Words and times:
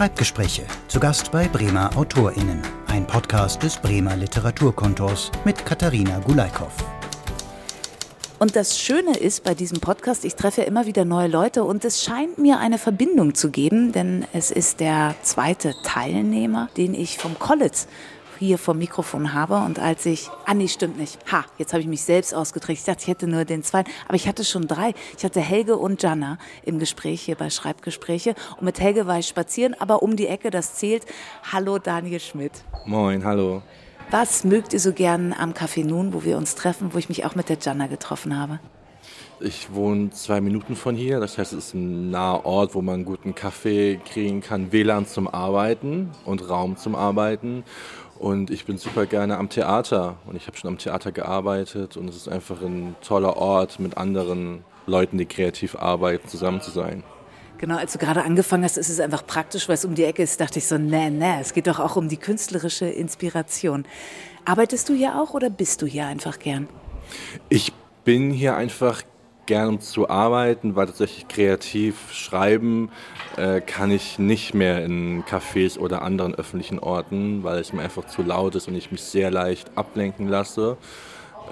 Schreibgespräche. 0.00 0.62
Zu 0.88 0.98
Gast 0.98 1.30
bei 1.30 1.46
Bremer 1.46 1.94
AutorInnen. 1.94 2.62
Ein 2.86 3.06
Podcast 3.06 3.62
des 3.62 3.76
Bremer 3.76 4.16
Literaturkontors 4.16 5.30
mit 5.44 5.66
Katharina 5.66 6.20
Gulaikow. 6.20 6.72
Und 8.38 8.56
das 8.56 8.80
Schöne 8.80 9.18
ist 9.18 9.44
bei 9.44 9.52
diesem 9.52 9.80
Podcast, 9.80 10.24
ich 10.24 10.36
treffe 10.36 10.62
immer 10.62 10.86
wieder 10.86 11.04
neue 11.04 11.28
Leute 11.28 11.64
und 11.64 11.84
es 11.84 12.02
scheint 12.02 12.38
mir 12.38 12.58
eine 12.60 12.78
Verbindung 12.78 13.34
zu 13.34 13.50
geben, 13.50 13.92
denn 13.92 14.24
es 14.32 14.50
ist 14.50 14.80
der 14.80 15.16
zweite 15.20 15.74
Teilnehmer, 15.84 16.70
den 16.78 16.94
ich 16.94 17.18
vom 17.18 17.38
College 17.38 17.80
hier 18.46 18.58
vom 18.58 18.78
Mikrofon 18.78 19.34
habe. 19.34 19.56
Und 19.58 19.78
als 19.78 20.06
ich, 20.06 20.30
ah 20.46 20.54
nee, 20.54 20.68
stimmt 20.68 20.98
nicht. 20.98 21.18
Ha, 21.30 21.44
jetzt 21.58 21.72
habe 21.72 21.82
ich 21.82 21.88
mich 21.88 22.02
selbst 22.02 22.34
ausgedrückt. 22.34 22.78
Ich 22.78 22.84
dachte, 22.84 23.02
ich 23.02 23.08
hätte 23.08 23.26
nur 23.26 23.44
den 23.44 23.62
zweiten, 23.62 23.90
aber 24.06 24.16
ich 24.16 24.26
hatte 24.26 24.44
schon 24.44 24.66
drei. 24.66 24.94
Ich 25.16 25.24
hatte 25.24 25.40
Helge 25.40 25.76
und 25.76 26.02
Jana 26.02 26.38
im 26.64 26.78
Gespräch 26.78 27.22
hier 27.22 27.36
bei 27.36 27.50
Schreibgespräche. 27.50 28.34
Und 28.56 28.62
mit 28.62 28.80
Helge 28.80 29.06
war 29.06 29.18
ich 29.18 29.28
spazieren, 29.28 29.74
aber 29.78 30.02
um 30.02 30.16
die 30.16 30.26
Ecke, 30.26 30.50
das 30.50 30.74
zählt. 30.74 31.04
Hallo 31.52 31.78
Daniel 31.78 32.20
Schmidt. 32.20 32.52
Moin, 32.86 33.24
hallo. 33.24 33.62
Was 34.10 34.42
mögt 34.42 34.72
ihr 34.72 34.80
so 34.80 34.92
gern 34.92 35.32
am 35.32 35.52
Café 35.52 35.84
Nun, 35.84 36.12
wo 36.12 36.24
wir 36.24 36.36
uns 36.36 36.56
treffen, 36.56 36.92
wo 36.92 36.98
ich 36.98 37.08
mich 37.08 37.24
auch 37.24 37.36
mit 37.36 37.48
der 37.48 37.58
Jana 37.58 37.86
getroffen 37.86 38.36
habe? 38.36 38.58
Ich 39.42 39.72
wohne 39.72 40.10
zwei 40.10 40.42
Minuten 40.42 40.76
von 40.76 40.94
hier, 40.94 41.18
das 41.18 41.38
heißt, 41.38 41.54
es 41.54 41.68
ist 41.68 41.74
ein 41.74 42.10
naher 42.10 42.44
Ort, 42.44 42.74
wo 42.74 42.82
man 42.82 42.96
einen 42.96 43.04
guten 43.06 43.34
Kaffee 43.34 43.98
kriegen 44.04 44.42
kann, 44.42 44.70
WLAN 44.70 45.06
zum 45.06 45.26
Arbeiten 45.28 46.10
und 46.26 46.46
Raum 46.50 46.76
zum 46.76 46.94
Arbeiten. 46.94 47.64
Und 48.18 48.50
ich 48.50 48.66
bin 48.66 48.76
super 48.76 49.06
gerne 49.06 49.38
am 49.38 49.48
Theater 49.48 50.16
und 50.26 50.36
ich 50.36 50.46
habe 50.46 50.58
schon 50.58 50.68
am 50.68 50.76
Theater 50.76 51.10
gearbeitet 51.10 51.96
und 51.96 52.08
es 52.08 52.16
ist 52.16 52.28
einfach 52.28 52.60
ein 52.60 52.96
toller 53.00 53.38
Ort, 53.38 53.80
mit 53.80 53.96
anderen 53.96 54.62
Leuten, 54.86 55.16
die 55.16 55.24
kreativ 55.24 55.74
arbeiten, 55.74 56.28
zusammen 56.28 56.60
zu 56.60 56.70
sein. 56.70 57.02
Genau, 57.56 57.76
als 57.76 57.94
du 57.94 57.98
gerade 57.98 58.22
angefangen 58.22 58.64
hast, 58.64 58.76
ist 58.76 58.90
es 58.90 59.00
einfach 59.00 59.26
praktisch, 59.26 59.68
weil 59.68 59.74
es 59.74 59.86
um 59.86 59.94
die 59.94 60.04
Ecke 60.04 60.22
ist, 60.22 60.38
dachte 60.38 60.58
ich 60.58 60.66
so, 60.66 60.76
nee, 60.76 61.08
nee, 61.08 61.40
es 61.40 61.54
geht 61.54 61.66
doch 61.66 61.80
auch 61.80 61.96
um 61.96 62.10
die 62.10 62.18
künstlerische 62.18 62.86
Inspiration. 62.86 63.86
Arbeitest 64.44 64.90
du 64.90 64.94
hier 64.94 65.18
auch 65.18 65.32
oder 65.32 65.48
bist 65.48 65.80
du 65.80 65.86
hier 65.86 66.06
einfach 66.06 66.38
gern? 66.38 66.68
Ich 67.48 67.72
bin 68.04 68.30
hier 68.30 68.56
einfach 68.56 69.02
gern 69.50 69.80
zu 69.80 70.08
arbeiten, 70.08 70.76
weil 70.76 70.86
tatsächlich 70.86 71.26
kreativ 71.26 72.12
schreiben 72.12 72.88
äh, 73.36 73.60
kann 73.60 73.90
ich 73.90 74.16
nicht 74.20 74.54
mehr 74.54 74.84
in 74.84 75.24
Cafés 75.24 75.76
oder 75.76 76.02
anderen 76.02 76.36
öffentlichen 76.36 76.78
Orten, 76.78 77.42
weil 77.42 77.58
es 77.58 77.72
mir 77.72 77.82
einfach 77.82 78.06
zu 78.06 78.22
laut 78.22 78.54
ist 78.54 78.68
und 78.68 78.76
ich 78.76 78.92
mich 78.92 79.02
sehr 79.02 79.32
leicht 79.32 79.76
ablenken 79.76 80.28
lasse. 80.28 80.76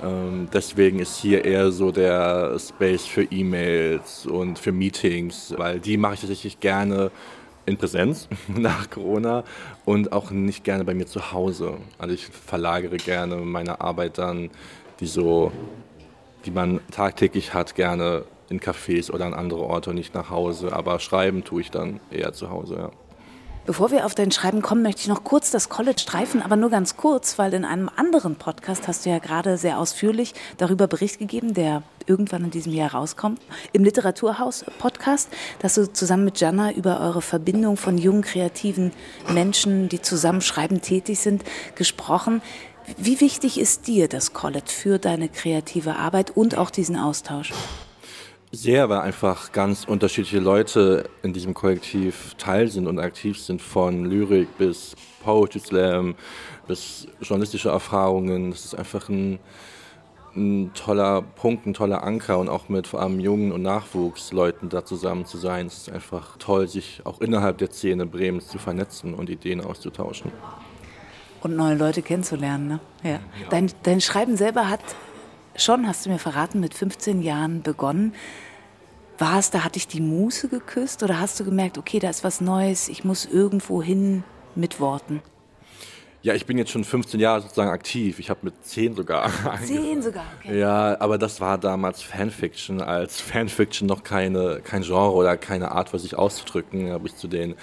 Ähm, 0.00 0.46
deswegen 0.52 1.00
ist 1.00 1.16
hier 1.16 1.44
eher 1.44 1.72
so 1.72 1.90
der 1.90 2.56
Space 2.60 3.04
für 3.04 3.24
E-Mails 3.24 4.26
und 4.26 4.60
für 4.60 4.70
Meetings, 4.70 5.52
weil 5.56 5.80
die 5.80 5.96
mache 5.96 6.14
ich 6.14 6.20
tatsächlich 6.20 6.60
gerne 6.60 7.10
in 7.66 7.78
Präsenz 7.78 8.28
nach 8.46 8.90
Corona 8.90 9.42
und 9.84 10.12
auch 10.12 10.30
nicht 10.30 10.62
gerne 10.62 10.84
bei 10.84 10.94
mir 10.94 11.06
zu 11.06 11.32
Hause. 11.32 11.78
Also 11.98 12.14
ich 12.14 12.26
verlagere 12.26 12.98
gerne 12.98 13.38
meine 13.38 13.80
Arbeit 13.80 14.18
dann, 14.18 14.50
die 15.00 15.06
so 15.06 15.50
die 16.44 16.50
man 16.50 16.80
tagtäglich 16.90 17.54
hat, 17.54 17.74
gerne 17.74 18.24
in 18.48 18.60
Cafés 18.60 19.10
oder 19.10 19.26
an 19.26 19.34
andere 19.34 19.60
Orte 19.60 19.94
nicht 19.94 20.14
nach 20.14 20.30
Hause. 20.30 20.72
Aber 20.72 21.00
schreiben 21.00 21.44
tue 21.44 21.60
ich 21.60 21.70
dann 21.70 22.00
eher 22.10 22.32
zu 22.32 22.50
Hause, 22.50 22.76
ja. 22.76 22.90
Bevor 23.68 23.90
wir 23.90 24.06
auf 24.06 24.14
dein 24.14 24.30
Schreiben 24.30 24.62
kommen, 24.62 24.80
möchte 24.80 25.02
ich 25.02 25.08
noch 25.08 25.24
kurz 25.24 25.50
das 25.50 25.68
College 25.68 26.00
streifen, 26.00 26.40
aber 26.40 26.56
nur 26.56 26.70
ganz 26.70 26.96
kurz, 26.96 27.38
weil 27.38 27.52
in 27.52 27.66
einem 27.66 27.90
anderen 27.94 28.36
Podcast 28.36 28.88
hast 28.88 29.04
du 29.04 29.10
ja 29.10 29.18
gerade 29.18 29.58
sehr 29.58 29.78
ausführlich 29.78 30.32
darüber 30.56 30.86
Bericht 30.86 31.18
gegeben, 31.18 31.52
der 31.52 31.82
irgendwann 32.06 32.44
in 32.44 32.50
diesem 32.50 32.72
Jahr 32.72 32.94
rauskommt, 32.94 33.42
im 33.74 33.84
Literaturhaus-Podcast, 33.84 35.28
dass 35.58 35.74
du 35.74 35.92
zusammen 35.92 36.24
mit 36.24 36.40
Jana 36.40 36.72
über 36.72 36.98
eure 37.00 37.20
Verbindung 37.20 37.76
von 37.76 37.98
jungen, 37.98 38.22
kreativen 38.22 38.92
Menschen, 39.28 39.90
die 39.90 40.00
zusammen 40.00 40.40
schreiben 40.40 40.80
tätig 40.80 41.18
sind, 41.18 41.44
gesprochen. 41.74 42.40
Wie 42.96 43.20
wichtig 43.20 43.60
ist 43.60 43.86
dir 43.86 44.08
das 44.08 44.32
College 44.32 44.68
für 44.68 44.98
deine 44.98 45.28
kreative 45.28 45.96
Arbeit 45.96 46.30
und 46.36 46.56
auch 46.56 46.70
diesen 46.70 46.96
Austausch? 46.96 47.52
Sehr, 48.50 48.88
weil 48.88 49.00
einfach 49.00 49.52
ganz 49.52 49.84
unterschiedliche 49.84 50.38
Leute 50.38 51.04
in 51.22 51.34
diesem 51.34 51.52
Kollektiv 51.52 52.34
teil 52.38 52.68
sind 52.68 52.86
und 52.86 52.98
aktiv 52.98 53.38
sind, 53.38 53.60
von 53.60 54.06
Lyrik 54.06 54.56
bis 54.56 54.96
Poetry 55.22 55.58
Slam 55.60 56.14
bis 56.66 57.06
journalistische 57.20 57.68
Erfahrungen. 57.68 58.52
Das 58.52 58.64
ist 58.64 58.74
einfach 58.74 59.10
ein, 59.10 59.38
ein 60.34 60.70
toller 60.72 61.20
Punkt, 61.20 61.66
ein 61.66 61.74
toller 61.74 62.02
Anker 62.02 62.38
und 62.38 62.48
auch 62.48 62.70
mit 62.70 62.86
vor 62.86 63.02
allem 63.02 63.20
jungen 63.20 63.52
und 63.52 63.60
Nachwuchsleuten 63.60 64.70
da 64.70 64.82
zusammen 64.82 65.26
zu 65.26 65.36
sein. 65.36 65.66
Es 65.66 65.76
ist 65.76 65.90
einfach 65.90 66.38
toll, 66.38 66.68
sich 66.68 67.02
auch 67.04 67.20
innerhalb 67.20 67.58
der 67.58 67.70
Szene 67.70 68.06
Bremens 68.06 68.48
zu 68.48 68.58
vernetzen 68.58 69.12
und 69.12 69.28
Ideen 69.28 69.60
auszutauschen 69.60 70.32
und 71.42 71.56
neue 71.56 71.74
Leute 71.74 72.02
kennenzulernen. 72.02 72.68
Ne? 72.68 72.80
Ja. 73.02 73.10
ja. 73.10 73.18
Dein, 73.50 73.70
dein 73.82 74.00
Schreiben 74.00 74.36
selber 74.36 74.68
hat 74.68 74.80
schon, 75.56 75.86
hast 75.86 76.06
du 76.06 76.10
mir 76.10 76.18
verraten, 76.18 76.60
mit 76.60 76.74
15 76.74 77.22
Jahren 77.22 77.62
begonnen. 77.62 78.14
War 79.18 79.38
es, 79.38 79.50
da 79.50 79.64
hatte 79.64 79.78
ich 79.78 79.88
die 79.88 80.00
Muße 80.00 80.48
geküsst 80.48 81.02
oder 81.02 81.18
hast 81.18 81.40
du 81.40 81.44
gemerkt, 81.44 81.76
okay, 81.76 81.98
da 81.98 82.08
ist 82.08 82.22
was 82.22 82.40
Neues, 82.40 82.88
ich 82.88 83.04
muss 83.04 83.26
irgendwo 83.26 83.82
hin 83.82 84.22
mit 84.54 84.78
Worten? 84.78 85.22
Ja, 86.20 86.34
ich 86.34 86.46
bin 86.46 86.58
jetzt 86.58 86.72
schon 86.72 86.82
15 86.82 87.20
Jahre 87.20 87.42
sozusagen 87.42 87.70
aktiv. 87.70 88.18
Ich 88.18 88.28
habe 88.28 88.40
mit 88.42 88.64
10 88.64 88.96
sogar. 88.96 89.30
10 89.64 90.02
sogar, 90.02 90.24
okay. 90.38 90.58
Ja, 90.58 91.00
aber 91.00 91.16
das 91.16 91.40
war 91.40 91.58
damals 91.58 92.02
Fanfiction, 92.02 92.80
als 92.80 93.20
Fanfiction 93.20 93.86
noch 93.86 94.02
keine, 94.02 94.60
kein 94.62 94.82
Genre 94.82 95.12
oder 95.12 95.36
keine 95.36 95.70
Art, 95.70 95.92
was 95.92 96.02
sich 96.02 96.16
auszudrücken. 96.16 96.90
Habe 96.90 97.06
ich 97.06 97.16
zu 97.16 97.28
den 97.28 97.54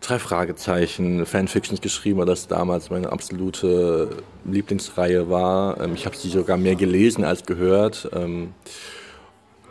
drei 0.00 0.18
Fragezeichen 0.18 1.26
Fanfictions 1.26 1.80
geschrieben, 1.80 2.18
weil 2.18 2.26
das 2.26 2.48
damals 2.48 2.90
meine 2.90 3.12
absolute 3.12 4.22
Lieblingsreihe 4.44 5.28
war. 5.28 5.80
Ähm, 5.80 5.94
ich 5.94 6.06
habe 6.06 6.16
sie 6.16 6.28
sogar 6.28 6.56
mehr 6.56 6.74
gelesen 6.74 7.24
als 7.24 7.44
gehört. 7.44 8.08
Ähm, 8.12 8.54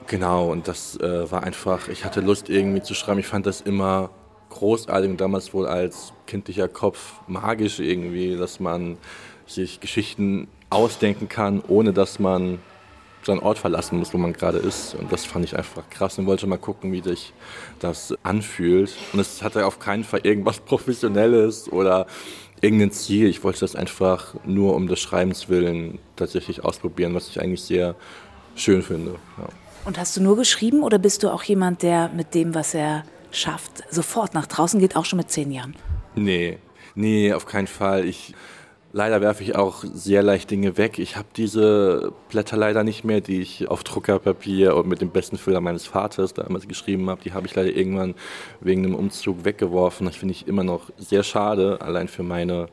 genau, 0.07 0.51
und 0.51 0.67
das 0.67 0.97
äh, 0.97 1.31
war 1.31 1.43
einfach, 1.43 1.87
ich 1.89 2.05
hatte 2.05 2.21
Lust 2.21 2.49
irgendwie 2.49 2.81
zu 2.81 2.93
schreiben. 2.93 3.19
Ich 3.19 3.27
fand 3.27 3.45
das 3.45 3.61
immer 3.61 4.11
großartig 4.49 5.09
und 5.09 5.21
damals 5.21 5.53
wohl 5.53 5.67
als 5.67 6.13
kindlicher 6.27 6.67
Kopf 6.67 7.13
magisch 7.27 7.79
irgendwie, 7.79 8.35
dass 8.35 8.59
man 8.59 8.97
sich 9.45 9.79
Geschichten 9.79 10.47
ausdenken 10.69 11.27
kann, 11.27 11.61
ohne 11.67 11.93
dass 11.93 12.19
man 12.19 12.59
seinen 13.23 13.39
Ort 13.39 13.57
verlassen 13.57 13.99
muss, 13.99 14.13
wo 14.13 14.17
man 14.17 14.33
gerade 14.33 14.57
ist. 14.57 14.95
Und 14.95 15.11
das 15.11 15.25
fand 15.25 15.45
ich 15.45 15.55
einfach 15.55 15.83
krass 15.89 16.17
und 16.17 16.25
wollte 16.25 16.47
mal 16.47 16.57
gucken, 16.57 16.91
wie 16.91 17.01
sich 17.01 17.33
das 17.79 18.13
anfühlt. 18.23 18.93
Und 19.13 19.19
es 19.19 19.41
hatte 19.41 19.65
auf 19.65 19.79
keinen 19.79 20.03
Fall 20.03 20.21
irgendwas 20.23 20.59
Professionelles 20.65 21.71
oder 21.71 22.07
irgendein 22.61 22.91
Ziel. 22.91 23.27
Ich 23.27 23.43
wollte 23.43 23.61
das 23.61 23.75
einfach 23.75 24.35
nur 24.45 24.75
um 24.75 24.87
des 24.87 24.99
Schreibens 24.99 25.49
willen 25.49 25.99
tatsächlich 26.15 26.63
ausprobieren, 26.63 27.13
was 27.13 27.29
ich 27.29 27.41
eigentlich 27.41 27.61
sehr 27.61 27.95
schön 28.55 28.81
finde. 28.81 29.15
Ja. 29.37 29.47
Und 29.85 29.97
hast 29.97 30.15
du 30.17 30.21
nur 30.21 30.35
geschrieben 30.35 30.83
oder 30.83 30.99
bist 30.99 31.23
du 31.23 31.29
auch 31.29 31.43
jemand, 31.43 31.83
der 31.83 32.09
mit 32.09 32.35
dem, 32.35 32.53
was 32.53 32.73
er 32.73 33.03
schafft, 33.31 33.83
sofort 33.89 34.33
nach 34.33 34.47
draußen 34.47 34.79
geht, 34.79 34.95
auch 34.95 35.05
schon 35.05 35.17
mit 35.17 35.31
zehn 35.31 35.51
Jahren? 35.51 35.75
Nee, 36.15 36.57
nee, 36.95 37.31
auf 37.33 37.45
keinen 37.45 37.67
Fall. 37.67 38.05
Ich 38.05 38.33
Leider 38.91 39.21
werfe 39.21 39.43
ich 39.43 39.55
auch 39.55 39.83
sehr 39.83 40.23
leicht 40.23 40.49
Dinge 40.49 40.77
weg. 40.77 40.97
Ich 40.97 41.15
habe 41.15 41.27
diese 41.37 42.11
Blätter 42.29 42.57
leider 42.57 42.83
nicht 42.83 43.03
mehr, 43.03 43.21
die 43.21 43.39
ich 43.39 43.67
auf 43.67 43.83
Druckerpapier 43.83 44.75
und 44.75 44.87
mit 44.87 44.99
dem 44.99 45.11
besten 45.11 45.37
Füller 45.37 45.61
meines 45.61 45.85
Vaters 45.85 46.33
damals 46.33 46.67
geschrieben 46.67 47.07
habe. 47.07 47.21
Die 47.23 47.33
habe 47.33 47.45
ich 47.45 47.53
leider 47.53 47.69
irgendwann 47.69 48.15
wegen 48.61 48.83
einem 48.83 48.95
Umzug 48.95 49.45
weggeworfen. 49.45 50.07
Das 50.07 50.15
finde 50.15 50.33
ich 50.33 50.47
immer 50.47 50.63
noch 50.63 50.89
sehr 50.97 51.21
schade, 51.21 51.79
allein 51.81 52.07
für 52.07 52.23
meine 52.23 52.67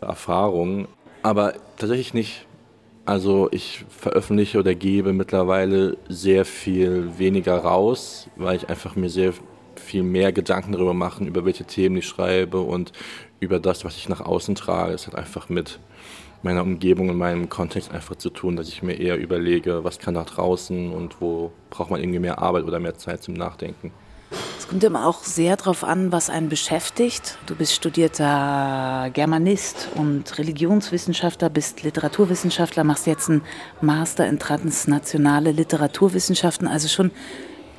Erfahrung. 0.00 0.88
Aber 1.22 1.54
tatsächlich 1.76 2.14
nicht. 2.14 2.46
Also 3.06 3.48
ich 3.52 3.84
veröffentliche 3.90 4.58
oder 4.58 4.74
gebe 4.74 5.12
mittlerweile 5.12 5.98
sehr 6.08 6.44
viel 6.46 7.18
weniger 7.18 7.58
raus, 7.58 8.28
weil 8.36 8.56
ich 8.56 8.70
einfach 8.70 8.96
mir 8.96 9.10
sehr 9.10 9.34
viel 9.76 10.02
mehr 10.02 10.32
Gedanken 10.32 10.72
darüber 10.72 10.94
mache, 10.94 11.22
über 11.24 11.44
welche 11.44 11.64
Themen 11.64 11.98
ich 11.98 12.06
schreibe 12.06 12.60
und 12.60 12.92
über 13.44 13.60
das, 13.60 13.84
was 13.84 13.96
ich 13.96 14.08
nach 14.08 14.20
außen 14.20 14.54
trage. 14.54 14.92
Es 14.92 15.06
hat 15.06 15.14
einfach 15.14 15.48
mit 15.48 15.78
meiner 16.42 16.62
Umgebung 16.62 17.08
und 17.08 17.16
meinem 17.16 17.48
Kontext 17.48 17.90
einfach 17.90 18.16
zu 18.16 18.30
tun, 18.30 18.56
dass 18.56 18.68
ich 18.68 18.82
mir 18.82 18.94
eher 18.94 19.16
überlege, 19.18 19.84
was 19.84 19.98
kann 19.98 20.14
nach 20.14 20.26
draußen 20.26 20.92
und 20.92 21.20
wo 21.20 21.52
braucht 21.70 21.90
man 21.90 22.00
irgendwie 22.00 22.18
mehr 22.18 22.38
Arbeit 22.40 22.64
oder 22.64 22.80
mehr 22.80 22.96
Zeit 22.96 23.22
zum 23.22 23.34
Nachdenken. 23.34 23.92
Es 24.58 24.68
kommt 24.68 24.82
immer 24.82 25.06
auch 25.06 25.22
sehr 25.22 25.56
darauf 25.56 25.84
an, 25.84 26.10
was 26.10 26.30
einen 26.30 26.48
beschäftigt. 26.48 27.38
Du 27.46 27.54
bist 27.54 27.72
studierter 27.74 29.10
Germanist 29.12 29.88
und 29.94 30.38
Religionswissenschaftler, 30.38 31.50
bist 31.50 31.82
Literaturwissenschaftler, 31.82 32.82
machst 32.82 33.06
jetzt 33.06 33.28
einen 33.28 33.42
Master 33.80 34.26
in 34.26 34.38
transnationale 34.38 35.52
Literaturwissenschaften, 35.52 36.66
also 36.66 36.88
schon 36.88 37.10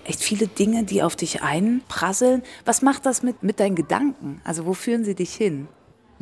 echt 0.06 0.22
viele 0.22 0.48
Dinge, 0.48 0.84
die 0.84 1.04
auf 1.04 1.16
dich 1.16 1.42
einprasseln. 1.42 2.44
Was 2.63 2.81
macht 2.81 3.06
das 3.06 3.24
mit, 3.24 3.44
mit 3.44 3.60
deinen 3.60 3.75
Gedanken? 3.75 4.42
Also 4.44 4.66
wo 4.66 4.74
führen 4.74 5.04
sie 5.04 5.16
dich 5.16 5.34
hin? 5.34 5.68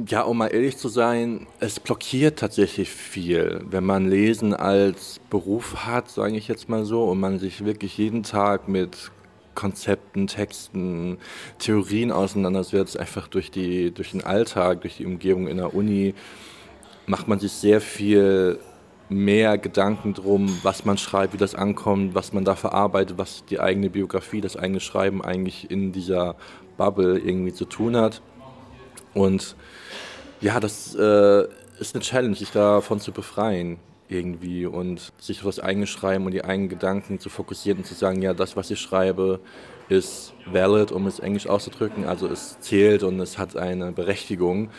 Ja, 0.08 0.24
um 0.24 0.40
mal 0.40 0.48
ehrlich 0.48 0.78
zu 0.78 0.90
sein, 0.90 1.46
es 1.60 1.80
blockiert 1.80 2.40
tatsächlich 2.40 2.90
viel. 2.90 3.64
Wenn 3.70 3.84
man 3.84 4.10
Lesen 4.10 4.56
als 4.56 5.20
Beruf 5.30 5.86
hat, 5.86 6.10
sage 6.10 6.36
ich 6.36 6.48
jetzt 6.48 6.68
mal 6.68 6.84
so, 6.84 7.04
und 7.04 7.20
man 7.20 7.38
sich 7.38 7.64
wirklich 7.64 7.96
jeden 8.00 8.24
Tag 8.24 8.68
mit 8.68 9.12
Konzepten, 9.54 10.26
Texten, 10.26 11.20
Theorien 11.60 12.12
auseinandersetzt, 12.12 13.00
einfach 13.00 13.28
durch, 13.28 13.52
die, 13.52 13.92
durch 13.92 14.12
den 14.12 14.24
Alltag, 14.24 14.82
durch 14.82 14.98
die 14.98 15.06
Umgebung 15.06 15.48
in 15.48 15.58
der 15.58 15.76
Uni, 15.76 16.16
macht 17.06 17.28
man 17.28 17.38
sich 17.38 17.52
sehr 17.52 17.80
viel 17.80 18.58
mehr 19.14 19.58
Gedanken 19.58 20.14
drum, 20.14 20.60
was 20.64 20.86
man 20.86 20.98
schreibt, 20.98 21.34
wie 21.34 21.38
das 21.38 21.56
ankommt, 21.56 22.16
was 22.16 22.34
man 22.34 22.44
da 22.44 22.56
verarbeitet, 22.56 23.18
was 23.18 23.46
die 23.46 23.60
eigene 23.60 23.90
Biografie, 23.90 24.42
das 24.42 24.58
eigene 24.58 24.80
Schreiben 24.80 25.24
eigentlich 25.24 25.72
in 25.72 25.92
dieser 25.92 26.36
Bubble 26.78 27.20
irgendwie 27.20 27.54
zu 27.54 27.66
tun 27.66 27.96
hat. 27.96 28.22
Und 29.14 29.56
ja, 30.42 30.60
das 30.60 30.96
äh, 30.96 31.44
ist 31.80 31.96
eine 31.96 32.04
Challenge, 32.04 32.36
sich 32.36 32.52
davon 32.52 33.00
zu 33.00 33.12
befreien 33.12 33.78
irgendwie 34.10 34.66
und 34.66 35.12
sich 35.18 35.40
auf 35.40 35.46
das 35.46 35.60
eigene 35.60 35.88
Schreiben 35.88 36.26
und 36.26 36.32
die 36.32 36.44
eigenen 36.44 36.70
Gedanken 36.70 37.20
zu 37.20 37.30
fokussieren 37.30 37.80
und 37.80 37.86
zu 37.86 37.94
sagen, 37.94 38.22
ja, 38.22 38.34
das, 38.34 38.56
was 38.56 38.70
ich 38.70 38.80
schreibe, 38.80 39.40
ist 39.90 40.34
valid, 40.46 40.92
um 40.92 41.08
es 41.08 41.20
englisch 41.20 41.48
auszudrücken, 41.48 42.06
also 42.06 42.28
es 42.28 42.60
zählt 42.60 43.04
und 43.04 43.20
es 43.20 43.38
hat 43.38 43.56
eine 43.56 43.92
Berechtigung. 43.92 44.70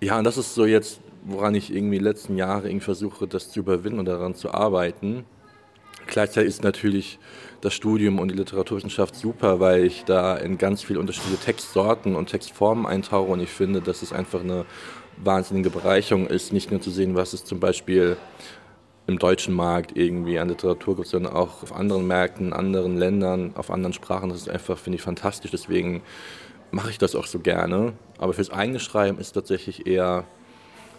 Ja, 0.00 0.18
und 0.18 0.24
das 0.24 0.36
ist 0.36 0.54
so 0.54 0.64
jetzt, 0.64 1.00
woran 1.22 1.54
ich 1.54 1.74
irgendwie 1.74 1.98
die 1.98 2.04
letzten 2.04 2.36
Jahre 2.36 2.68
irgendwie 2.68 2.84
versuche, 2.84 3.26
das 3.26 3.50
zu 3.50 3.60
überwinden 3.60 3.98
und 3.98 4.06
daran 4.06 4.34
zu 4.34 4.52
arbeiten. 4.52 5.24
Gleichzeitig 6.06 6.48
ist 6.48 6.64
natürlich 6.64 7.18
das 7.60 7.74
Studium 7.74 8.18
und 8.18 8.30
die 8.30 8.36
Literaturwissenschaft 8.36 9.14
super, 9.14 9.60
weil 9.60 9.84
ich 9.84 10.04
da 10.04 10.36
in 10.36 10.58
ganz 10.58 10.82
viele 10.82 10.98
unterschiedliche 10.98 11.38
Textsorten 11.38 12.16
und 12.16 12.30
Textformen 12.30 12.86
eintauche 12.86 13.30
und 13.30 13.40
ich 13.40 13.50
finde, 13.50 13.80
dass 13.80 14.02
es 14.02 14.12
einfach 14.12 14.40
eine 14.40 14.64
wahnsinnige 15.18 15.70
Bereicherung 15.70 16.26
ist, 16.26 16.52
nicht 16.52 16.70
nur 16.70 16.80
zu 16.80 16.90
sehen, 16.90 17.14
was 17.14 17.32
es 17.32 17.44
zum 17.44 17.60
Beispiel 17.60 18.16
im 19.06 19.18
deutschen 19.18 19.54
Markt 19.54 19.96
irgendwie 19.96 20.38
an 20.38 20.48
Literatur 20.48 20.96
gibt, 20.96 21.08
sondern 21.08 21.32
auch 21.32 21.62
auf 21.62 21.74
anderen 21.74 22.06
Märkten, 22.06 22.48
in 22.48 22.52
anderen 22.52 22.96
Ländern, 22.96 23.52
auf 23.56 23.70
anderen 23.70 23.92
Sprachen. 23.92 24.30
Das 24.30 24.38
ist 24.38 24.48
einfach, 24.48 24.78
finde 24.78 24.96
ich, 24.96 25.02
fantastisch. 25.02 25.50
Deswegen 25.50 26.02
mache 26.70 26.90
ich 26.90 26.98
das 26.98 27.16
auch 27.16 27.26
so 27.26 27.40
gerne. 27.40 27.92
Aber 28.18 28.32
fürs 28.32 28.50
eigene 28.50 28.78
Schreiben 28.78 29.18
ist 29.18 29.32
tatsächlich 29.32 29.86
eher 29.86 30.24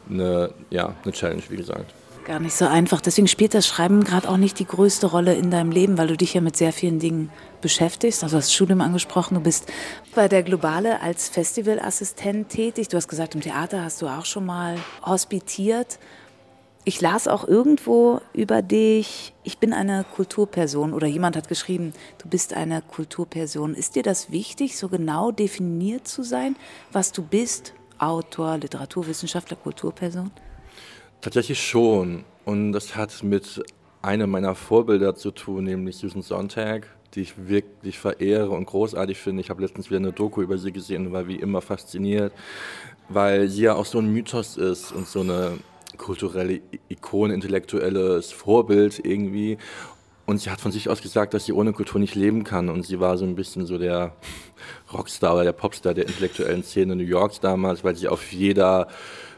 eine, 0.10 0.54
ja, 0.70 0.96
eine 1.04 1.12
Challenge, 1.14 1.44
wie 1.50 1.58
gesagt. 1.58 1.94
Gar 2.26 2.40
nicht 2.40 2.56
so 2.56 2.66
einfach. 2.66 3.02
Deswegen 3.02 3.28
spielt 3.28 3.56
das 3.56 3.68
Schreiben 3.68 4.04
gerade 4.04 4.30
auch 4.30 4.38
nicht 4.38 4.60
die 4.60 4.66
größte 4.66 5.08
Rolle 5.08 5.34
in 5.34 5.50
deinem 5.50 5.72
Leben, 5.72 5.98
weil 5.98 6.08
du 6.08 6.16
dich 6.16 6.36
ja 6.36 6.42
mit 6.42 6.56
sehr 6.56 6.72
vielen 6.72 7.00
Dingen 7.00 7.32
beschäftigst. 7.62 8.24
Also 8.24 8.36
du 8.36 8.38
hast 8.38 8.48
das 8.48 8.54
Studium 8.54 8.82
angesprochen, 8.82 9.36
du 9.36 9.42
bist 9.42 9.72
bei 10.14 10.28
der 10.28 10.44
Globale 10.44 11.02
als 11.02 11.30
Festivalassistent 11.30 12.50
tätig. 12.50 12.90
Du 12.90 12.98
hast 12.98 13.08
gesagt, 13.08 13.34
im 13.34 13.42
Theater 13.42 13.84
hast 13.84 14.04
du 14.04 14.08
auch 14.08 14.26
schon 14.26 14.46
mal 14.46 14.78
hospitiert. 15.04 15.98
Ich 16.84 17.02
las 17.02 17.28
auch 17.28 17.48
irgendwo 17.48 18.22
über 18.34 18.64
dich, 18.64 19.34
ich 19.44 19.60
bin 19.60 19.72
eine 19.72 20.04
Kulturperson 20.16 20.94
oder 20.94 21.06
jemand 21.06 21.36
hat 21.36 21.48
geschrieben, 21.48 21.94
du 22.18 22.28
bist 22.28 22.54
eine 22.54 22.82
Kulturperson. 22.82 23.76
Ist 23.76 23.96
dir 23.96 24.04
das 24.04 24.32
wichtig, 24.32 24.78
so 24.78 24.90
genau 24.90 25.32
definiert 25.32 26.08
zu 26.08 26.24
sein, 26.24 26.56
was 26.92 27.12
du 27.12 27.22
bist? 27.22 27.74
Autor, 28.02 28.58
Literaturwissenschaftler, 28.58 29.58
Kulturperson? 29.58 30.32
Tatsächlich 31.22 31.62
schon. 31.64 32.26
Und 32.46 32.72
das 32.72 32.96
hat 32.96 33.22
mit 33.24 33.64
einem 34.02 34.32
meiner 34.32 34.56
Vorbilder 34.56 35.16
zu 35.16 35.32
tun, 35.32 35.66
nämlich 35.66 35.98
Susan 35.98 36.24
Sontag, 36.24 36.88
die 37.14 37.22
ich 37.22 37.48
wirklich 37.48 38.00
verehre 38.00 38.50
und 38.50 38.66
großartig 38.66 39.20
finde. 39.20 39.42
Ich 39.42 39.52
habe 39.52 39.62
letztens 39.62 39.90
wieder 39.90 40.00
eine 40.00 40.12
Doku 40.12 40.42
über 40.42 40.58
sie 40.58 40.72
gesehen 40.72 41.08
und 41.08 41.14
war 41.14 41.28
wie 41.28 41.36
immer 41.36 41.62
fasziniert, 41.62 42.34
weil 43.10 43.48
sie 43.48 43.64
ja 43.64 43.76
auch 43.76 43.86
so 43.86 44.00
ein 44.00 44.12
Mythos 44.12 44.58
ist 44.58 44.92
und 44.92 45.08
so 45.08 45.20
eine 45.20 45.60
kulturelle 45.98 46.62
Ikone, 46.90 47.34
intellektuelles 47.36 48.32
Vorbild 48.32 49.06
irgendwie. 49.06 49.58
Und 50.26 50.40
sie 50.40 50.50
hat 50.50 50.62
von 50.62 50.72
sich 50.72 50.88
aus 50.88 51.02
gesagt, 51.02 51.34
dass 51.34 51.46
sie 51.46 51.54
ohne 51.54 51.74
Kultur 51.74 52.00
nicht 52.00 52.16
leben 52.16 52.44
kann. 52.44 52.70
Und 52.70 52.86
sie 52.86 53.00
war 53.00 53.18
so 53.18 53.26
ein 53.26 53.36
bisschen 53.36 53.66
so 53.66 53.78
der 53.78 54.14
Rockstar 54.94 55.34
oder 55.34 55.44
der 55.44 55.52
Popstar 55.54 55.94
der 55.94 56.08
intellektuellen 56.08 56.64
Szene 56.64 56.96
New 56.96 57.04
Yorks 57.04 57.40
damals, 57.40 57.84
weil 57.84 57.96
sie 57.96 58.08
auf 58.08 58.32
jeder 58.32 58.88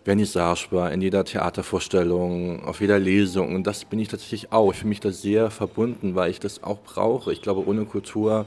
Vernissage 0.03 0.67
war, 0.71 0.91
in 0.91 1.01
jeder 1.01 1.23
Theatervorstellung, 1.23 2.63
auf 2.65 2.81
jeder 2.81 2.99
Lesung. 2.99 3.55
Und 3.55 3.65
das 3.65 3.85
bin 3.85 3.99
ich 3.99 4.09
tatsächlich 4.09 4.51
auch. 4.51 4.71
Ich 4.71 4.79
fühle 4.79 4.89
mich 4.89 4.99
da 4.99 5.11
sehr 5.11 5.49
verbunden, 5.49 6.15
weil 6.15 6.29
ich 6.29 6.39
das 6.39 6.61
auch 6.63 6.79
brauche. 6.79 7.31
Ich 7.31 7.41
glaube, 7.41 7.65
ohne 7.65 7.85
Kultur 7.85 8.45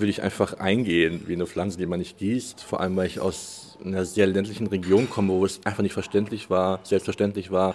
würde 0.00 0.10
ich 0.10 0.22
einfach 0.22 0.54
eingehen, 0.54 1.22
wie 1.26 1.34
eine 1.34 1.46
Pflanze, 1.46 1.78
die 1.78 1.86
man 1.86 1.98
nicht 1.98 2.18
gießt. 2.18 2.62
Vor 2.62 2.80
allem, 2.80 2.96
weil 2.96 3.06
ich 3.06 3.20
aus 3.20 3.78
einer 3.84 4.04
sehr 4.04 4.26
ländlichen 4.26 4.66
Region 4.66 5.08
komme, 5.08 5.32
wo 5.32 5.44
es 5.44 5.60
einfach 5.64 5.82
nicht 5.82 5.94
verständlich 5.94 6.50
war, 6.50 6.80
selbstverständlich 6.82 7.50
war, 7.50 7.74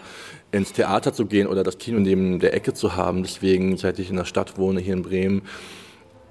ins 0.52 0.74
Theater 0.74 1.14
zu 1.14 1.26
gehen 1.26 1.48
oder 1.48 1.64
das 1.64 1.78
Kino 1.78 2.00
neben 2.00 2.40
der 2.40 2.54
Ecke 2.54 2.74
zu 2.74 2.96
haben. 2.96 3.24
Deswegen, 3.24 3.78
seit 3.78 4.00
ich 4.00 4.10
in 4.10 4.18
der 4.18 4.26
Stadt 4.26 4.58
wohne, 4.58 4.82
hier 4.82 4.94
in 4.94 5.02
Bremen, 5.02 5.42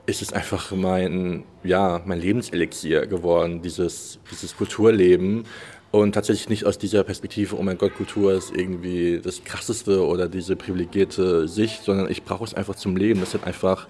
ist 0.07 0.23
es 0.23 0.33
einfach 0.33 0.71
mein, 0.73 1.45
ja, 1.63 2.03
mein 2.05 2.21
Lebenselixier 2.21 3.07
geworden, 3.07 3.63
dieses, 3.63 4.19
dieses 4.31 4.57
Kulturleben. 4.57 5.45
Und 5.91 6.13
tatsächlich 6.13 6.49
nicht 6.49 6.67
aus 6.67 6.77
dieser 6.77 7.05
Perspektive, 7.05 7.57
oh 7.57 7.63
mein 7.63 7.79
Gott, 7.79 7.95
Kultur 7.95 8.35
ist 8.35 8.53
irgendwie 8.55 9.21
das 9.23 9.45
Krasseste 9.45 10.05
oder 10.05 10.29
diese 10.29 10.57
privilegierte 10.57 11.47
Sicht, 11.47 11.85
sondern 11.85 12.11
ich 12.11 12.25
brauche 12.25 12.45
es 12.45 12.53
einfach 12.53 12.75
zum 12.75 12.97
Leben. 12.97 13.21
Das 13.21 13.33
hat 13.33 13.45
einfach 13.45 13.87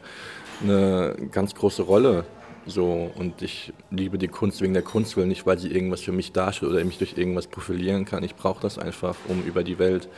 eine 0.63 1.17
ganz 1.31 1.55
große 1.55 1.83
Rolle. 1.83 2.25
So, 2.67 3.11
und 3.15 3.43
ich 3.43 3.75
liebe 3.91 4.17
die 4.17 4.29
Kunst 4.29 4.63
wegen 4.63 4.73
der 4.73 4.83
Kunst, 4.83 5.17
will 5.17 5.27
nicht, 5.27 5.45
weil 5.47 5.59
sie 5.59 5.69
irgendwas 5.69 6.01
für 6.01 6.13
mich 6.13 6.33
darstellt 6.33 6.73
oder 6.73 6.83
mich 6.85 6.97
durch 6.97 7.19
irgendwas 7.19 7.47
profilieren 7.47 8.07
kann. 8.07 8.25
Ich 8.25 8.35
brauche 8.35 8.61
das 8.63 8.79
einfach, 8.79 9.17
um 9.29 9.43
über 9.43 9.63
die 9.63 9.79
Welt 9.79 10.09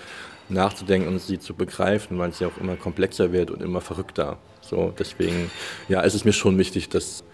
nachzudenken 0.49 1.09
und 1.09 1.21
sie 1.21 1.41
zu 1.41 1.55
begreifen, 1.55 2.19
weil 2.19 2.33
sie 2.33 2.47
auch 2.47 2.57
immer 2.61 2.77
komplexer 2.77 3.33
wird 3.33 3.51
und 3.51 3.63
immer 3.63 3.81
verrückter. 3.81 4.39
So, 4.61 4.93
deswegen, 4.97 5.51
ja, 5.89 6.03
es 6.05 6.15
ist 6.15 6.25
mir 6.25 6.33
schon 6.33 6.57
wichtig, 6.57 6.89
dass 6.89 7.25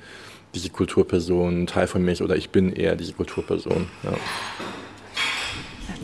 diese 0.55 0.71
Kulturperson 0.71 1.67
Teil 1.67 1.87
von 1.87 2.03
mir 2.03 2.13
ist 2.13 2.23
oder 2.23 2.37
ich 2.37 2.51
bin 2.51 2.73
eher 2.73 2.97
diese 2.97 3.13
Kulturperson. 3.13 3.89
Ja. 4.03 4.13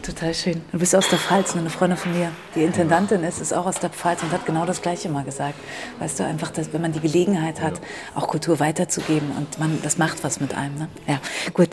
Total 0.08 0.32
schön. 0.32 0.62
Du 0.72 0.78
bist 0.78 0.96
aus 0.96 1.06
der 1.10 1.19
Pfalz, 1.19 1.55
eine 1.55 1.69
Freundin 1.69 1.99
von 1.99 2.19
mir, 2.19 2.32
die 2.55 2.64
Intendantin 2.64 3.22
ist, 3.25 3.43
ist 3.43 3.52
auch 3.52 3.66
aus 3.66 3.78
der 3.78 3.90
Pfalz 3.90 4.22
und 4.22 4.32
hat 4.32 4.46
genau 4.46 4.64
das 4.64 4.81
Gleiche 4.81 5.10
mal 5.10 5.22
gesagt. 5.22 5.56
Weißt 5.99 6.19
du, 6.19 6.25
einfach, 6.25 6.50
dass, 6.50 6.72
wenn 6.72 6.81
man 6.81 6.93
die 6.93 7.00
Gelegenheit 7.00 7.60
hat, 7.60 7.75
auch 8.14 8.26
Kultur 8.26 8.58
weiterzugeben 8.58 9.31
und 9.37 9.58
man, 9.58 9.78
das 9.82 9.99
macht 9.99 10.25
was 10.25 10.40
mit 10.40 10.55
einem. 10.55 10.78
Ne? 10.78 10.88
Ja, 11.06 11.20
gut. 11.52 11.69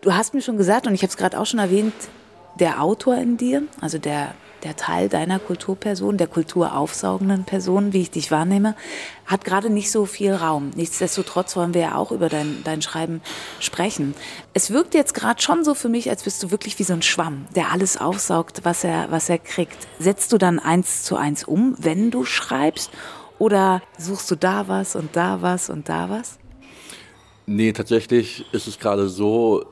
Du 0.00 0.14
hast 0.14 0.32
mir 0.32 0.40
schon 0.40 0.56
gesagt, 0.56 0.86
und 0.86 0.94
ich 0.94 1.02
habe 1.02 1.10
es 1.10 1.18
gerade 1.18 1.38
auch 1.38 1.44
schon 1.44 1.58
erwähnt, 1.58 1.92
der 2.58 2.82
Autor 2.82 3.16
in 3.16 3.36
dir, 3.36 3.64
also 3.82 3.98
der 3.98 4.32
der 4.64 4.76
Teil 4.76 5.08
deiner 5.08 5.38
Kulturperson, 5.38 6.16
der 6.16 6.26
kulturaufsaugenden 6.26 7.44
Person, 7.44 7.92
wie 7.92 8.02
ich 8.02 8.10
dich 8.10 8.30
wahrnehme, 8.30 8.76
hat 9.26 9.44
gerade 9.44 9.70
nicht 9.70 9.90
so 9.90 10.06
viel 10.06 10.34
Raum. 10.34 10.70
Nichtsdestotrotz 10.74 11.56
wollen 11.56 11.74
wir 11.74 11.80
ja 11.80 11.94
auch 11.94 12.12
über 12.12 12.28
dein, 12.28 12.62
dein 12.64 12.82
Schreiben 12.82 13.20
sprechen. 13.60 14.14
Es 14.54 14.70
wirkt 14.70 14.94
jetzt 14.94 15.14
gerade 15.14 15.40
schon 15.40 15.64
so 15.64 15.74
für 15.74 15.88
mich, 15.88 16.10
als 16.10 16.24
bist 16.24 16.42
du 16.42 16.50
wirklich 16.50 16.78
wie 16.78 16.84
so 16.84 16.92
ein 16.92 17.02
Schwamm, 17.02 17.46
der 17.54 17.72
alles 17.72 17.96
aufsaugt, 17.96 18.60
was 18.64 18.84
er, 18.84 19.10
was 19.10 19.28
er 19.28 19.38
kriegt. 19.38 19.86
Setzt 19.98 20.32
du 20.32 20.38
dann 20.38 20.58
eins 20.58 21.02
zu 21.04 21.16
eins 21.16 21.44
um, 21.44 21.76
wenn 21.78 22.10
du 22.10 22.24
schreibst? 22.24 22.90
Oder 23.38 23.80
suchst 23.96 24.30
du 24.30 24.36
da 24.36 24.68
was 24.68 24.96
und 24.96 25.16
da 25.16 25.40
was 25.40 25.70
und 25.70 25.88
da 25.88 26.10
was? 26.10 26.38
Nee, 27.46 27.72
tatsächlich 27.72 28.44
ist 28.52 28.66
es 28.68 28.78
gerade 28.78 29.08
so, 29.08 29.64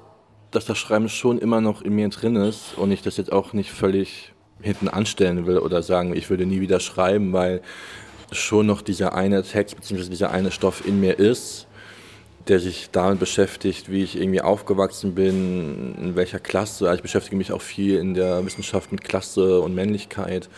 dass 0.50 0.64
das 0.64 0.78
Schreiben 0.78 1.08
schon 1.08 1.38
immer 1.38 1.60
noch 1.60 1.82
in 1.82 1.94
mir 1.94 2.08
drin 2.08 2.36
ist 2.36 2.76
und 2.76 2.90
ich 2.90 3.02
das 3.02 3.16
jetzt 3.16 3.30
auch 3.32 3.52
nicht 3.52 3.70
völlig 3.70 4.32
hinten 4.60 4.88
anstellen 4.88 5.46
will 5.46 5.58
oder 5.58 5.82
sagen, 5.82 6.14
ich 6.14 6.30
würde 6.30 6.46
nie 6.46 6.60
wieder 6.60 6.80
schreiben, 6.80 7.32
weil 7.32 7.60
schon 8.32 8.66
noch 8.66 8.82
dieser 8.82 9.14
eine 9.14 9.42
Text 9.42 9.76
bzw. 9.76 10.08
dieser 10.10 10.30
eine 10.30 10.50
Stoff 10.50 10.86
in 10.86 11.00
mir 11.00 11.18
ist, 11.18 11.66
der 12.48 12.60
sich 12.60 12.90
damit 12.90 13.20
beschäftigt, 13.20 13.90
wie 13.90 14.02
ich 14.02 14.16
irgendwie 14.18 14.40
aufgewachsen 14.40 15.14
bin, 15.14 15.94
in 16.00 16.16
welcher 16.16 16.38
Klasse. 16.38 16.86
Also 16.86 16.96
ich 16.96 17.02
beschäftige 17.02 17.36
mich 17.36 17.52
auch 17.52 17.62
viel 17.62 17.98
in 17.98 18.14
der 18.14 18.44
Wissenschaft 18.44 18.90
mit 18.90 19.04
Klasse 19.04 19.60
und 19.60 19.74
Männlichkeit. 19.74 20.48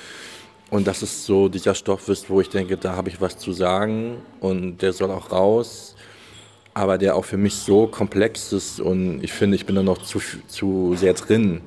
Und 0.71 0.87
das 0.87 1.02
ist 1.02 1.26
so 1.26 1.49
dieser 1.49 1.75
Stoff 1.75 2.09
ist, 2.09 2.30
wo 2.30 2.40
ich 2.40 2.49
denke, 2.49 2.76
da 2.76 2.95
habe 2.95 3.09
ich 3.09 3.21
was 3.21 3.38
zu 3.38 3.52
sagen 3.52 4.23
und 4.38 4.78
der 4.83 4.92
soll 4.92 5.11
auch 5.11 5.33
raus 5.33 5.97
aber 6.75 6.99
der 6.99 7.17
auch 7.17 7.25
für 7.25 7.37
mich 7.37 7.57
so 7.57 7.87
komplex 7.87 8.53
ist 8.53 8.81
und 8.81 9.23
ich 9.23 9.33
finde, 9.33 9.57
ich 9.57 9.67
bin 9.67 9.75
da 9.75 9.83
noch 9.83 9.99
zu, 9.99 10.21
zu 10.47 10.95
sehr 10.97 11.15
drin. 11.15 11.61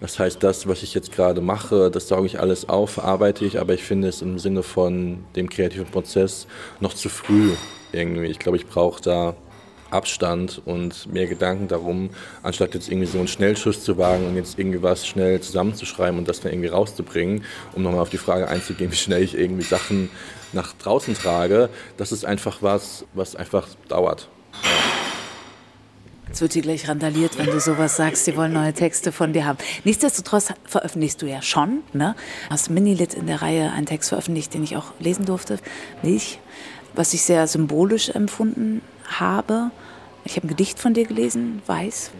Das 0.00 0.18
heißt, 0.18 0.42
das, 0.42 0.66
was 0.66 0.82
ich 0.82 0.94
jetzt 0.94 1.12
gerade 1.12 1.40
mache, 1.40 1.90
das 1.90 2.08
sauge 2.08 2.26
ich 2.26 2.40
alles 2.40 2.68
auf, 2.68 2.90
verarbeite 2.90 3.44
ich, 3.44 3.58
aber 3.58 3.74
ich 3.74 3.82
finde 3.82 4.08
es 4.08 4.22
im 4.22 4.38
Sinne 4.38 4.62
von 4.62 5.24
dem 5.36 5.48
kreativen 5.48 5.86
Prozess 5.86 6.46
noch 6.80 6.94
zu 6.94 7.08
früh 7.08 7.52
irgendwie. 7.92 8.26
Ich 8.26 8.38
glaube, 8.38 8.56
ich 8.56 8.66
brauche 8.66 9.02
da 9.02 9.34
Abstand 9.90 10.62
und 10.64 11.12
mehr 11.12 11.26
Gedanken 11.26 11.68
darum, 11.68 12.10
anstatt 12.42 12.74
jetzt 12.74 12.88
irgendwie 12.88 13.06
so 13.06 13.18
einen 13.18 13.28
Schnellschuss 13.28 13.82
zu 13.82 13.98
wagen 13.98 14.26
und 14.26 14.36
jetzt 14.36 14.58
irgendwie 14.58 14.82
was 14.82 15.06
schnell 15.06 15.40
zusammenzuschreiben 15.40 16.18
und 16.18 16.28
das 16.28 16.40
dann 16.40 16.52
irgendwie 16.52 16.68
rauszubringen, 16.68 17.44
um 17.74 17.82
nochmal 17.82 18.00
auf 18.00 18.10
die 18.10 18.18
Frage 18.18 18.48
einzugehen, 18.48 18.92
wie 18.92 18.96
schnell 18.96 19.22
ich 19.22 19.36
irgendwie 19.36 19.64
Sachen 19.64 20.10
nach 20.52 20.72
draußen 20.74 21.14
trage. 21.14 21.68
Das 21.96 22.12
ist 22.12 22.24
einfach 22.24 22.62
was, 22.62 23.04
was 23.14 23.36
einfach 23.36 23.66
dauert. 23.88 24.28
Jetzt 26.30 26.42
wird 26.42 26.52
sie 26.52 26.60
gleich 26.60 26.88
randaliert, 26.88 27.38
wenn 27.38 27.46
du 27.46 27.58
sowas 27.58 27.96
sagst. 27.96 28.24
Sie 28.24 28.36
wollen 28.36 28.52
neue 28.52 28.72
Texte 28.72 29.10
von 29.10 29.32
dir 29.32 29.46
haben. 29.46 29.58
Nichtsdestotrotz 29.82 30.52
veröffentlichst 30.64 31.20
du 31.20 31.26
ja 31.26 31.42
schon. 31.42 31.82
Ne? 31.92 32.14
Hast 32.48 32.70
Minilit 32.70 33.14
in 33.14 33.26
der 33.26 33.42
Reihe 33.42 33.72
einen 33.72 33.84
Text 33.84 34.10
veröffentlicht, 34.10 34.54
den 34.54 34.62
ich 34.62 34.76
auch 34.76 34.92
lesen 35.00 35.24
durfte. 35.24 35.58
Milch. 36.04 36.38
Was 36.94 37.14
ich 37.14 37.22
sehr 37.22 37.48
symbolisch 37.48 38.10
empfunden 38.10 38.80
habe. 39.08 39.72
Ich 40.24 40.36
habe 40.36 40.46
ein 40.46 40.50
Gedicht 40.50 40.78
von 40.78 40.94
dir 40.94 41.04
gelesen, 41.04 41.62
Weiß. 41.66 42.12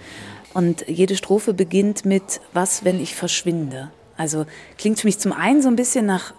Und 0.54 0.88
jede 0.88 1.14
Strophe 1.14 1.54
beginnt 1.54 2.04
mit 2.04 2.40
Was, 2.52 2.84
wenn 2.84 3.00
ich 3.00 3.14
verschwinde? 3.14 3.92
Also 4.16 4.44
klingt 4.76 4.98
für 4.98 5.06
mich 5.06 5.20
zum 5.20 5.32
einen 5.32 5.62
so 5.62 5.68
ein 5.68 5.76
bisschen 5.76 6.04
nach, 6.04 6.34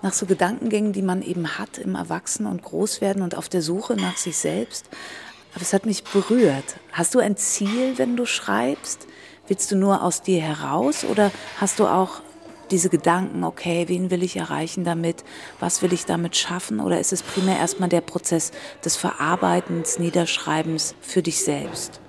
nach 0.00 0.12
so 0.12 0.26
Gedankengängen, 0.26 0.92
die 0.92 1.02
man 1.02 1.22
eben 1.22 1.58
hat 1.58 1.78
im 1.78 1.96
Erwachsenen 1.96 2.52
und 2.52 2.62
Großwerden 2.62 3.22
und 3.22 3.36
auf 3.36 3.48
der 3.48 3.62
Suche 3.62 3.96
nach 3.96 4.16
sich 4.16 4.36
selbst. 4.36 4.88
Aber 5.52 5.62
es 5.62 5.72
hat 5.72 5.86
mich 5.86 6.04
berührt. 6.04 6.76
Hast 6.92 7.14
du 7.14 7.18
ein 7.18 7.36
Ziel, 7.36 7.94
wenn 7.96 8.16
du 8.16 8.26
schreibst? 8.26 9.06
Willst 9.48 9.70
du 9.72 9.76
nur 9.76 10.02
aus 10.02 10.22
dir 10.22 10.40
heraus 10.40 11.04
oder 11.04 11.32
hast 11.58 11.80
du 11.80 11.86
auch 11.86 12.20
diese 12.70 12.88
Gedanken, 12.88 13.42
okay, 13.42 13.84
wen 13.88 14.10
will 14.10 14.22
ich 14.22 14.36
erreichen 14.36 14.84
damit? 14.84 15.24
Was 15.58 15.82
will 15.82 15.92
ich 15.92 16.06
damit 16.06 16.36
schaffen? 16.36 16.78
Oder 16.78 17.00
ist 17.00 17.12
es 17.12 17.22
primär 17.22 17.58
erstmal 17.58 17.88
der 17.88 18.00
Prozess 18.00 18.52
des 18.84 18.96
Verarbeitens, 18.96 19.98
Niederschreibens 19.98 20.94
für 21.00 21.22
dich 21.22 21.42
selbst? 21.42 22.00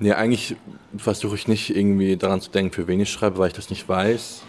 Nee, 0.00 0.12
eigentlich 0.12 0.56
versuche 0.96 1.34
ich 1.34 1.48
nicht 1.48 1.74
irgendwie 1.74 2.16
daran 2.16 2.40
zu 2.40 2.50
denken, 2.50 2.72
für 2.72 2.86
wen 2.86 3.00
ich 3.00 3.10
schreibe, 3.10 3.38
weil 3.38 3.48
ich 3.48 3.54
das 3.54 3.70
nicht 3.70 3.88
weiß. 3.88 4.42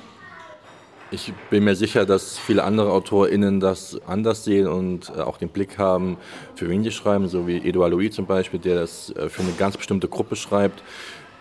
Ich 1.12 1.34
bin 1.50 1.64
mir 1.64 1.76
sicher, 1.76 2.06
dass 2.06 2.38
viele 2.38 2.64
andere 2.64 2.92
AutorInnen 2.92 3.60
das 3.60 4.00
anders 4.06 4.44
sehen 4.44 4.68
und 4.68 5.12
äh, 5.16 5.22
auch 5.22 5.38
den 5.38 5.50
Blick 5.50 5.80
haben, 5.80 6.18
für 6.54 6.70
wen 6.70 6.84
sie 6.84 6.92
schreiben, 6.92 7.28
so 7.28 7.48
wie 7.48 7.58
Edouard 7.58 7.92
Louis 7.92 8.14
zum 8.14 8.28
Beispiel, 8.28 8.60
der 8.60 8.76
das 8.76 9.10
äh, 9.16 9.28
für 9.28 9.42
eine 9.42 9.54
ganz 9.54 9.76
bestimmte 9.76 10.08
Gruppe 10.08 10.36
schreibt. 10.36 10.84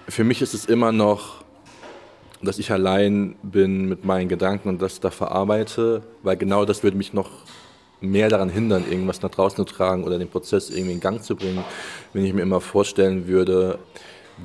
Für 0.09 0.25
mich 0.25 0.41
ist 0.41 0.55
es 0.55 0.65
immer 0.65 0.91
noch, 0.91 1.45
dass 2.43 2.59
ich 2.59 2.73
allein 2.73 3.37
bin 3.43 3.87
mit 3.87 4.07
meinen 4.07 4.31
Gedanken 4.31 4.71
und 4.71 4.81
das 4.81 5.01
da 5.01 5.11
verarbeite, 5.11 6.03
weil 6.23 6.39
genau 6.39 6.65
das 6.65 6.83
würde 6.83 6.97
mich 6.97 7.13
noch 7.13 7.29
mehr 8.01 8.31
daran 8.31 8.49
hindern, 8.49 8.85
irgendwas 8.89 9.21
nach 9.21 9.31
draußen 9.31 9.57
zu 9.57 9.65
tragen 9.65 10.05
oder 10.05 10.19
den 10.19 10.29
Prozess 10.29 10.71
irgendwie 10.71 10.93
in 10.93 11.01
Gang 11.01 11.23
zu 11.23 11.37
bringen, 11.37 11.63
wenn 12.15 12.25
ich 12.25 12.33
mir 12.33 12.43
immer 12.43 12.63
vorstellen 12.63 13.27
würde, 13.27 13.79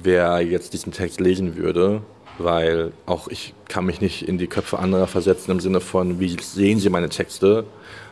wer 0.01 0.41
jetzt 0.41 0.73
diesen 0.73 0.91
Text 0.91 1.21
lesen 1.21 1.55
würde, 1.55 2.01
weil 2.37 2.91
auch 3.05 3.27
ich 3.27 3.53
kann 3.67 3.85
mich 3.85 4.01
nicht 4.01 4.27
in 4.27 4.37
die 4.37 4.47
Köpfe 4.47 4.79
anderer 4.79 5.07
versetzen 5.07 5.51
im 5.51 5.59
Sinne 5.59 5.79
von, 5.79 6.19
wie 6.19 6.35
sehen 6.41 6.79
sie 6.79 6.89
meine 6.89 7.09
Texte, 7.09 7.65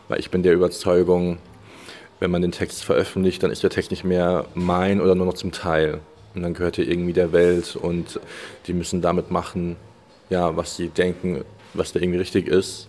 weil 0.07 0.19
ich 0.19 0.29
bin 0.29 0.43
der 0.43 0.53
Überzeugung, 0.53 1.37
wenn 2.19 2.31
man 2.31 2.41
den 2.41 2.51
Text 2.51 2.83
veröffentlicht, 2.83 3.41
dann 3.41 3.51
ist 3.51 3.63
der 3.63 3.69
Text 3.69 3.91
nicht 3.91 4.03
mehr 4.03 4.45
mein 4.53 5.01
oder 5.01 5.15
nur 5.15 5.25
noch 5.25 5.33
zum 5.33 5.51
Teil. 5.51 5.99
Und 6.35 6.43
dann 6.43 6.53
gehört 6.53 6.77
er 6.77 6.87
irgendwie 6.87 7.13
der 7.13 7.33
Welt 7.33 7.75
und 7.75 8.19
die 8.67 8.73
müssen 8.73 9.01
damit 9.01 9.31
machen, 9.31 9.75
ja, 10.29 10.55
was 10.55 10.77
sie 10.77 10.89
denken, 10.89 11.43
was 11.73 11.91
da 11.91 11.99
irgendwie 11.99 12.19
richtig 12.19 12.47
ist. 12.47 12.87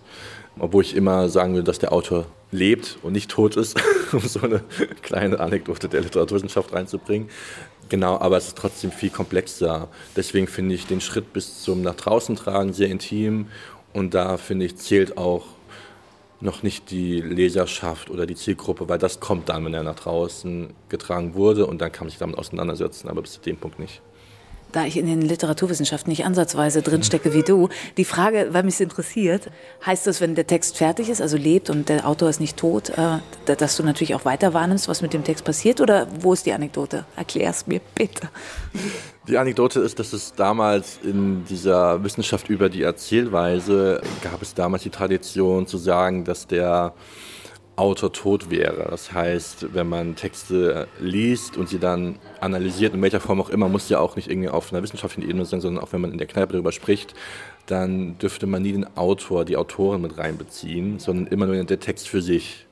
Obwohl 0.59 0.83
ich 0.83 0.95
immer 0.95 1.29
sagen 1.29 1.55
will, 1.55 1.63
dass 1.63 1.79
der 1.79 1.93
Autor 1.93 2.27
lebt 2.51 2.99
und 3.03 3.13
nicht 3.13 3.31
tot 3.31 3.57
ist, 3.57 3.81
um 4.13 4.21
so 4.21 4.41
eine 4.43 4.63
kleine 5.01 5.41
Anekdote 5.41 5.89
der 5.89 6.03
Literaturwissenschaft 6.03 6.73
reinzubringen. 6.73 7.29
Genau, 7.89 8.19
aber 8.19 8.39
es 8.39 8.49
ist 8.49 8.59
trotzdem 8.59 8.91
viel 8.91 9.11
komplexer. 9.11 9.89
Deswegen 10.17 10.47
finde 10.47 10.75
ich 10.75 10.87
den 10.87 11.01
Schritt 11.01 11.33
bis 11.33 11.63
zum 11.63 11.83
nach 11.83 11.95
draußen 11.95 12.37
tragen 12.37 12.73
sehr 12.73 12.89
intim 12.89 13.49
und 13.93 14.15
da 14.15 14.39
finde 14.39 14.67
ich 14.67 14.77
zählt 14.77 15.19
auch 15.19 15.45
noch 16.41 16.63
nicht 16.63 16.91
die 16.91 17.21
Leserschaft 17.21 18.11
oder 18.11 18.27
die 18.27 18.35
Zielgruppe, 18.35 18.89
weil 18.89 18.99
das 18.99 19.21
kommt 19.21 19.49
dann, 19.49 19.65
wenn 19.65 19.75
er 19.75 19.85
nach 19.85 19.95
draußen 19.95 20.71
getragen 20.89 21.35
wurde 21.35 21.67
und 21.67 21.81
dann 21.81 21.93
kann 21.93 22.07
man 22.07 22.11
sich 22.11 22.19
damit 22.19 22.37
auseinandersetzen, 22.37 23.09
aber 23.09 23.23
bis 23.23 23.35
zu 23.35 23.41
dem 23.41 23.57
Punkt 23.57 23.79
nicht 23.79 24.03
da 24.73 24.85
ich 24.87 24.97
in 24.97 25.07
den 25.07 25.23
Literaturwissenschaften 25.23 26.11
nicht 26.11 26.25
ansatzweise 26.25 26.83
drinstecke 26.83 27.33
wie 27.35 27.43
du, 27.43 27.69
die 27.97 28.05
Frage, 28.05 28.49
weil 28.53 28.63
mich 28.63 28.75
es 28.75 28.81
interessiert, 28.81 29.51
heißt 29.85 30.07
das, 30.07 30.21
wenn 30.21 30.35
der 30.35 30.47
Text 30.47 30.79
fertig 30.79 31.09
ist, 31.09 31.21
also 31.21 31.37
lebt 31.37 31.71
und 31.71 31.89
der 31.89 32.07
Autor 32.07 32.31
ist 32.31 32.41
nicht 32.41 32.57
tot, 32.57 32.91
äh, 32.91 33.19
dass 33.45 33.77
du 33.77 33.83
natürlich 33.83 34.15
auch 34.15 34.25
weiter 34.25 34.55
wahrnimmst, 34.55 34.89
was 34.89 35.03
mit 35.03 35.13
dem 35.13 35.25
Text 35.25 35.45
passiert? 35.45 35.81
Oder 35.81 36.09
wo 36.21 36.33
ist 36.33 36.47
die 36.47 36.53
Anekdote? 36.53 37.05
Erklär 37.17 37.51
es 37.51 37.67
mir 37.67 37.81
bitte. 37.95 38.29
Die 39.29 39.39
Anekdote 39.39 39.81
ist, 39.81 39.99
dass 39.99 40.13
es 40.13 40.35
damals 40.35 40.99
in 41.03 41.45
dieser 41.45 42.03
Wissenschaft 42.03 42.49
über 42.49 42.69
die 42.69 42.83
Erzählweise 42.83 44.01
gab 44.23 44.43
es 44.43 44.55
damals 44.55 44.83
die 44.83 44.91
Tradition 44.91 45.67
zu 45.67 45.79
sagen, 45.79 46.25
dass 46.25 46.47
der 46.47 46.95
Autor 47.83 48.13
tot 48.13 48.49
wäre. 48.49 48.87
Das 48.89 49.13
heißt, 49.13 49.75
wenn 49.75 49.89
man 49.89 50.15
Texte 50.15 50.87
liest 51.01 51.57
und 51.57 51.69
sie 51.69 51.81
dann 51.81 52.21
analysiert, 52.41 52.95
in 52.95 53.03
welcher 53.03 53.19
Form 53.19 53.41
auch 53.41 53.51
immer, 53.51 53.69
muss 53.69 53.89
ja 53.89 53.99
auch 53.99 54.15
nicht 54.15 54.31
irgendwie 54.31 54.51
auf 54.51 54.73
einer 54.73 54.85
wissenschaftlichen 54.85 55.29
Ebene 55.29 55.45
sein, 55.45 55.61
sondern 55.61 55.83
auch 55.83 55.93
wenn 55.93 56.01
man 56.01 56.13
in 56.13 56.19
der 56.19 56.29
Kneipe 56.29 56.53
darüber 56.53 56.71
spricht, 56.71 57.13
dann 57.67 58.17
dürfte 58.19 58.47
man 58.47 58.63
nie 58.63 58.71
den 58.71 58.97
Autor, 58.97 59.45
die 59.45 59.57
Autoren 59.57 60.01
mit 60.01 60.17
reinbeziehen, 60.17 61.01
sondern 61.01 61.27
immer 61.27 61.47
nur 61.47 61.57
den 61.57 61.67
Text 61.81 62.09
für 62.09 62.23
sich. 62.23 62.67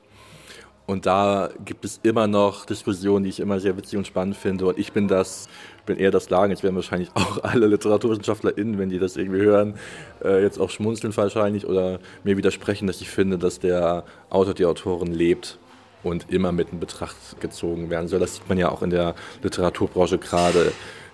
Und 0.91 1.05
da 1.05 1.49
gibt 1.63 1.85
es 1.85 2.01
immer 2.03 2.27
noch 2.27 2.65
Diskussionen, 2.65 3.23
die 3.23 3.29
ich 3.29 3.39
immer 3.39 3.61
sehr 3.61 3.77
witzig 3.77 3.97
und 3.97 4.05
spannend 4.05 4.35
finde. 4.35 4.65
Und 4.65 4.77
ich 4.77 4.91
bin 4.91 5.07
das, 5.07 5.47
bin 5.85 5.95
eher 5.95 6.11
das 6.11 6.29
Lagen. 6.29 6.51
Jetzt 6.51 6.63
werden 6.63 6.75
wahrscheinlich 6.75 7.09
auch 7.13 7.41
alle 7.43 7.67
LiteraturwissenschaftlerInnen, 7.67 8.77
wenn 8.77 8.89
die 8.89 8.99
das 8.99 9.15
irgendwie 9.15 9.39
hören, 9.39 9.75
äh, 10.21 10.43
jetzt 10.43 10.59
auch 10.59 10.69
schmunzeln 10.69 11.15
wahrscheinlich 11.15 11.65
oder 11.65 11.99
mir 12.25 12.35
widersprechen, 12.35 12.87
dass 12.87 12.99
ich 12.99 13.09
finde, 13.09 13.37
dass 13.37 13.59
der 13.59 14.03
Autor, 14.29 14.53
die 14.53 14.65
Autorin 14.65 15.13
lebt 15.13 15.59
und 16.03 16.29
immer 16.29 16.51
mit 16.51 16.73
in 16.73 16.81
Betracht 16.81 17.39
gezogen 17.39 17.89
werden 17.89 18.09
soll. 18.09 18.19
Das 18.19 18.35
sieht 18.35 18.49
man 18.49 18.57
ja 18.57 18.67
auch 18.67 18.81
in 18.81 18.89
der 18.89 19.15
Literaturbranche 19.43 20.17
gerade 20.17 20.73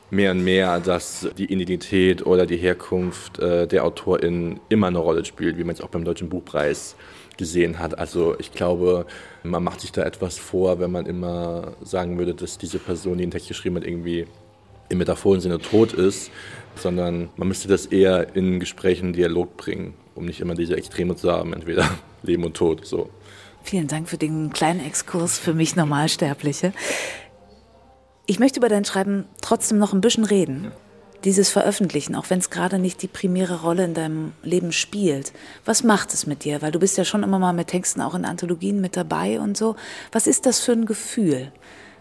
mehr 0.09 0.31
und 0.31 0.43
mehr, 0.43 0.79
dass 0.79 1.29
die 1.37 1.53
Identität 1.53 2.25
oder 2.25 2.47
die 2.47 2.57
Herkunft 2.57 3.37
äh, 3.37 3.67
der 3.67 3.83
Autorin 3.83 4.59
immer 4.69 4.87
eine 4.87 4.97
Rolle 4.97 5.23
spielt, 5.23 5.55
wie 5.59 5.63
man 5.63 5.75
es 5.75 5.81
auch 5.81 5.89
beim 5.89 6.03
Deutschen 6.03 6.29
Buchpreis 6.29 6.95
gesehen 7.37 7.79
hat. 7.79 7.97
Also 7.97 8.35
ich 8.39 8.51
glaube, 8.51 9.05
man 9.43 9.63
macht 9.63 9.81
sich 9.81 9.91
da 9.91 10.03
etwas 10.03 10.37
vor, 10.37 10.79
wenn 10.79 10.91
man 10.91 11.05
immer 11.05 11.73
sagen 11.83 12.17
würde, 12.17 12.33
dass 12.33 12.57
diese 12.57 12.79
Person, 12.79 13.17
die 13.17 13.23
den 13.23 13.31
Text 13.31 13.47
geschrieben 13.47 13.77
hat, 13.77 13.85
irgendwie 13.85 14.27
im 14.89 14.97
metaphorischen 14.97 15.41
Sinne 15.41 15.59
tot 15.59 15.93
ist, 15.93 16.31
sondern 16.75 17.29
man 17.35 17.47
müsste 17.47 17.67
das 17.67 17.85
eher 17.85 18.35
in 18.35 18.59
Gesprächen, 18.59 19.13
Dialog 19.13 19.57
bringen, 19.57 19.93
um 20.15 20.25
nicht 20.25 20.39
immer 20.39 20.55
diese 20.55 20.75
Extreme 20.75 21.15
zu 21.15 21.31
haben, 21.31 21.53
entweder 21.53 21.89
Leben 22.23 22.43
und 22.43 22.55
Tod. 22.55 22.85
So. 22.85 23.09
Vielen 23.63 23.87
Dank 23.87 24.07
für 24.07 24.17
den 24.17 24.53
kleinen 24.53 24.85
Exkurs 24.85 25.37
für 25.37 25.53
mich 25.53 25.75
Normalsterbliche. 25.75 26.73
Ich 28.25 28.39
möchte 28.39 28.59
über 28.59 28.69
dein 28.69 28.85
Schreiben 28.85 29.25
trotzdem 29.41 29.77
noch 29.77 29.93
ein 29.93 30.01
bisschen 30.01 30.25
reden. 30.25 30.71
Dieses 31.23 31.49
Veröffentlichen, 31.49 32.15
auch 32.15 32.29
wenn 32.29 32.39
es 32.39 32.49
gerade 32.49 32.79
nicht 32.79 33.01
die 33.01 33.07
primäre 33.07 33.61
Rolle 33.61 33.85
in 33.85 33.93
deinem 33.93 34.33
Leben 34.43 34.71
spielt. 34.71 35.33
Was 35.65 35.83
macht 35.83 36.13
es 36.13 36.27
mit 36.27 36.43
dir? 36.43 36.61
Weil 36.61 36.71
du 36.71 36.79
bist 36.79 36.97
ja 36.97 37.05
schon 37.05 37.23
immer 37.23 37.39
mal 37.39 37.53
mit 37.53 37.67
Texten 37.67 38.01
auch 38.01 38.13
in 38.13 38.23
Anthologien 38.23 38.81
mit 38.81 38.95
dabei 38.95 39.39
und 39.39 39.57
so. 39.57 39.75
Was 40.11 40.27
ist 40.27 40.45
das 40.45 40.59
für 40.59 40.73
ein 40.73 40.85
Gefühl, 40.85 41.51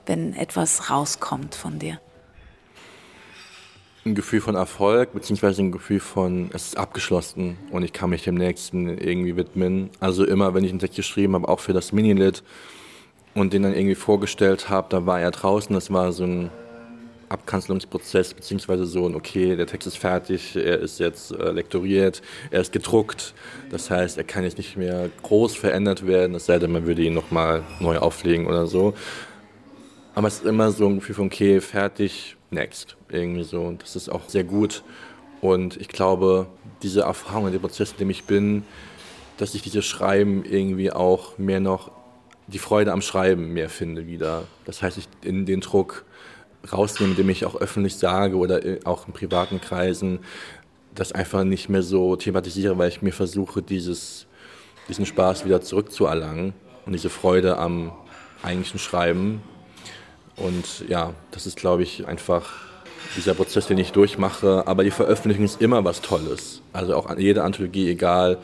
wenn 0.05 0.35
etwas 0.35 0.91
rauskommt 0.91 1.55
von 1.55 1.79
dir? 1.79 1.99
ein 4.07 4.15
Gefühl 4.15 4.41
von 4.41 4.55
Erfolg, 4.55 5.13
beziehungsweise 5.13 5.63
ein 5.63 5.73
Gefühl 5.73 6.01
von, 6.01 6.51
es 6.53 6.69
ist 6.69 6.79
abgeschlossen 6.79 7.59
und 7.73 7.83
ich 7.83 7.93
kann 7.93 8.11
mich 8.11 8.23
dem 8.23 8.37
nächsten 8.37 8.89
irgendwie 8.89 9.37
widmen. 9.37 9.91
Also 10.01 10.25
immer, 10.25 10.55
wenn 10.55 10.65
ich 10.65 10.71
einen 10.71 10.79
Text 10.79 10.97
geschrieben 10.97 11.35
habe, 11.35 11.49
auch 11.49 11.61
für 11.61 11.73
das 11.73 11.93
Minilit 11.93 12.43
und 13.35 13.53
den 13.53 13.65
dann 13.65 13.75
irgendwie 13.75 13.97
vorgestellt 13.97 14.71
habe, 14.71 14.87
da 14.91 15.07
war 15.07 15.21
er 15.21 15.33
draußen, 15.33 15.75
das 15.75 15.93
war 15.93 16.13
so 16.13 16.25
ein 16.25 16.51
Abkanzelungsprozess, 17.29 18.35
beziehungsweise 18.35 18.87
so 18.87 19.09
ein, 19.09 19.15
okay, 19.15 19.57
der 19.57 19.67
Text 19.67 19.87
ist 19.87 19.99
fertig, 19.99 20.57
er 20.57 20.79
ist 20.79 21.01
jetzt 21.01 21.33
äh, 21.33 21.51
lektoriert, 21.51 22.23
er 22.51 22.61
ist 22.61 22.73
gedruckt. 22.73 23.35
Das 23.71 23.91
heißt, 23.91 24.17
er 24.19 24.25
kann 24.25 24.45
jetzt 24.45 24.59
nicht 24.59 24.77
mehr 24.77 25.11
groß 25.23 25.57
verändert 25.57 26.07
werden, 26.07 26.35
es 26.37 26.47
sei 26.47 26.59
denn, 26.59 26.73
man 26.73 26.87
würde 26.87 27.03
ihn 27.03 27.15
nochmal 27.15 27.63
neu 27.81 27.99
auflegen 27.99 28.47
oder 28.47 28.67
so. 28.67 28.95
Aber 30.15 30.29
es 30.29 30.37
ist 30.37 30.47
immer 30.47 30.71
so 30.71 30.87
ein 30.87 30.97
Gefühl 30.97 31.15
von, 31.15 31.27
okay, 31.27 31.61
fertig, 31.61 32.37
next. 32.51 32.97
Irgendwie 33.11 33.43
so. 33.45 33.61
Und 33.61 33.83
das 33.83 33.97
ist 33.97 34.09
auch 34.09 34.29
sehr 34.29 34.45
gut. 34.45 34.83
Und 35.43 35.77
ich 35.77 35.89
glaube, 35.89 36.47
diese 36.83 37.03
Erfahrung 37.03 37.49
in 37.49 37.53
dem 37.53 37.61
Prozess, 37.61 37.93
in 37.93 37.99
dem 37.99 38.11
ich 38.11 38.25
bin, 38.25 38.65
dass 39.37 39.55
ich 39.55 39.61
dieses 39.61 39.85
Schreiben 39.85 40.43
irgendwie 40.47 40.91
auch 40.91 41.37
mehr 41.37 41.61
noch 41.61 41.91
die 42.47 42.59
Freude 42.59 42.93
am 42.93 43.03
Schreiben 43.03 43.53
mehr 43.53 43.69
finde 43.69 44.07
wieder. 44.07 44.45
Das 44.65 44.81
heißt, 44.81 44.97
ich 44.97 45.07
in 45.23 45.45
den 45.45 45.61
Druck 45.61 46.06
rausnehme, 46.73 47.13
indem 47.13 47.29
ich 47.31 47.45
auch 47.45 47.57
öffentlich 47.57 47.97
sage 47.97 48.37
oder 48.37 48.61
auch 48.85 49.07
in 49.07 49.13
privaten 49.13 49.61
Kreisen 49.61 50.21
das 50.95 51.13
einfach 51.13 51.45
nicht 51.45 51.69
mehr 51.69 51.83
so 51.83 52.17
thematisiere, 52.17 52.79
weil 52.79 52.89
ich 52.89 53.03
mir 53.03 53.13
versuche, 53.13 53.63
dieses, 53.63 54.27
diesen 54.89 55.05
Spaß 55.05 55.45
wieder 55.45 55.61
zurückzuerlangen 55.61 56.55
und 56.87 56.93
diese 56.93 57.11
Freude 57.11 57.59
am 57.59 57.93
eigentlichen 58.43 58.79
Schreiben 58.79 59.43
und 60.37 60.85
ja, 60.89 61.15
das 61.31 61.47
ist, 61.47 61.57
glaube 61.57 61.83
ich, 61.83 62.07
einfach 62.07 62.53
dieser 63.17 63.35
Prozess, 63.35 63.67
den 63.67 63.79
ich 63.79 63.93
durchmache. 63.93 64.65
Aber 64.67 64.85
die 64.85 64.91
Veröffentlichung 64.91 65.45
ist 65.45 65.61
immer 65.61 65.85
was 65.85 66.03
Tolles. 66.03 66.63
Also 66.73 66.95
auch 66.95 67.17
jede 67.17 67.43
Anthologie, 67.43 67.91
egal 67.91 68.39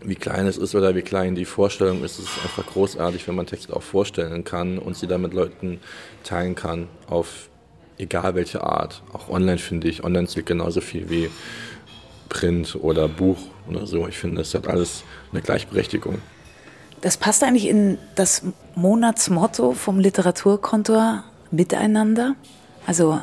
wie 0.00 0.16
klein 0.16 0.46
es 0.46 0.56
ist 0.56 0.74
oder 0.74 0.94
wie 0.94 1.02
klein 1.02 1.34
die 1.34 1.44
Vorstellung 1.44 2.04
ist, 2.04 2.18
ist 2.18 2.28
einfach 2.42 2.66
großartig, 2.66 3.26
wenn 3.26 3.34
man 3.34 3.46
Texte 3.46 3.74
auch 3.74 3.82
vorstellen 3.82 4.44
kann 4.44 4.78
und 4.78 4.96
sie 4.96 5.06
dann 5.06 5.22
mit 5.22 5.34
Leuten 5.34 5.80
teilen 6.22 6.54
kann 6.54 6.88
auf 7.08 7.48
egal 7.98 8.34
welche 8.34 8.62
Art. 8.62 9.02
Auch 9.12 9.28
online 9.28 9.58
finde 9.58 9.88
ich, 9.88 10.04
online 10.04 10.26
zählt 10.26 10.46
genauso 10.46 10.80
viel 10.80 11.10
wie 11.10 11.30
Print 12.28 12.76
oder 12.80 13.08
Buch 13.08 13.38
oder 13.68 13.86
so. 13.86 14.06
Ich 14.08 14.18
finde, 14.18 14.42
es 14.42 14.54
hat 14.54 14.68
alles 14.68 15.04
eine 15.32 15.42
Gleichberechtigung. 15.42 16.18
Das 17.00 17.16
passt 17.16 17.44
eigentlich 17.44 17.68
in 17.68 17.98
das 18.14 18.42
Monatsmotto 18.74 19.72
vom 19.72 20.00
Literaturkontor 20.00 21.24
Miteinander. 21.50 22.34
Also 22.86 23.20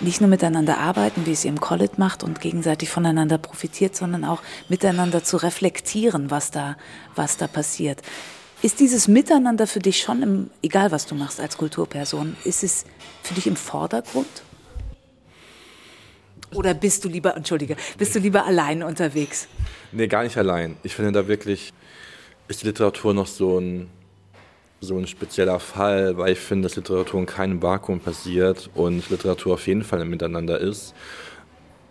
nicht 0.00 0.20
nur 0.20 0.28
miteinander 0.28 0.78
arbeiten, 0.78 1.26
wie 1.26 1.32
es 1.32 1.44
ihr 1.44 1.50
im 1.50 1.60
College 1.60 1.94
macht 1.96 2.22
und 2.22 2.40
gegenseitig 2.40 2.90
voneinander 2.90 3.38
profitiert, 3.38 3.96
sondern 3.96 4.24
auch 4.24 4.42
miteinander 4.68 5.24
zu 5.24 5.38
reflektieren, 5.38 6.30
was 6.30 6.50
da, 6.50 6.76
was 7.14 7.36
da 7.36 7.46
passiert. 7.46 8.02
Ist 8.62 8.80
dieses 8.80 9.06
Miteinander 9.06 9.66
für 9.66 9.80
dich 9.80 10.00
schon, 10.00 10.22
im, 10.22 10.50
egal 10.62 10.90
was 10.90 11.06
du 11.06 11.14
machst 11.14 11.40
als 11.40 11.58
Kulturperson, 11.58 12.36
ist 12.44 12.64
es 12.64 12.84
für 13.22 13.34
dich 13.34 13.46
im 13.46 13.56
Vordergrund? 13.56 14.26
Oder 16.54 16.72
bist 16.72 17.04
du 17.04 17.08
lieber, 17.08 17.36
entschuldige, 17.36 17.76
bist 17.98 18.14
du 18.14 18.18
lieber 18.18 18.46
allein 18.46 18.82
unterwegs? 18.82 19.46
Nee, 19.92 20.06
gar 20.06 20.22
nicht 20.22 20.38
allein. 20.38 20.76
Ich 20.82 20.94
finde 20.94 21.12
da 21.12 21.28
wirklich, 21.28 21.72
ist 22.48 22.62
Literatur 22.62 23.12
noch 23.12 23.26
so 23.26 23.58
ein, 23.58 23.90
so 24.80 24.96
ein 24.96 25.06
spezieller 25.06 25.60
Fall, 25.60 26.16
weil 26.16 26.32
ich 26.32 26.38
finde, 26.38 26.68
dass 26.68 26.76
Literatur 26.76 27.20
in 27.20 27.26
keinem 27.26 27.62
Vakuum 27.62 28.00
passiert 28.00 28.70
und 28.74 29.10
Literatur 29.10 29.54
auf 29.54 29.66
jeden 29.66 29.84
Fall 29.84 30.00
ein 30.00 30.08
Miteinander 30.08 30.58
ist. 30.58 30.94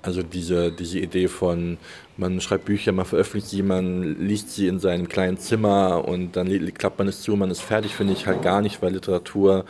Also 0.01 0.24
diese, 0.24 0.72
diese 0.72 1.00
Idee 1.00 1.27
von, 1.27 1.77
man 2.17 2.39
schreibt 2.39 2.65
Bücher, 2.65 2.91
man 2.91 3.05
veröffentlicht 3.05 3.48
sie, 3.48 3.62
man 3.62 4.19
liest 4.19 4.51
sie 4.51 4.67
in 4.67 4.79
seinem 4.79 5.10
kleinen 5.10 5.38
Zimmer 5.38 6.07
und 6.07 6.36
dann 6.36 6.48
klappt 6.74 7.00
man 7.00 7.07
es 7.07 7.22
zu, 7.22 7.36
man 7.36 7.51
ist 7.51 7.62
fertig, 7.62 7.95
finde 7.95 8.13
ich 8.13 8.25
halt 8.27 8.41
gar 8.41 8.62
nicht, 8.62 8.81
weil 8.81 8.93
Literatur 8.93 9.65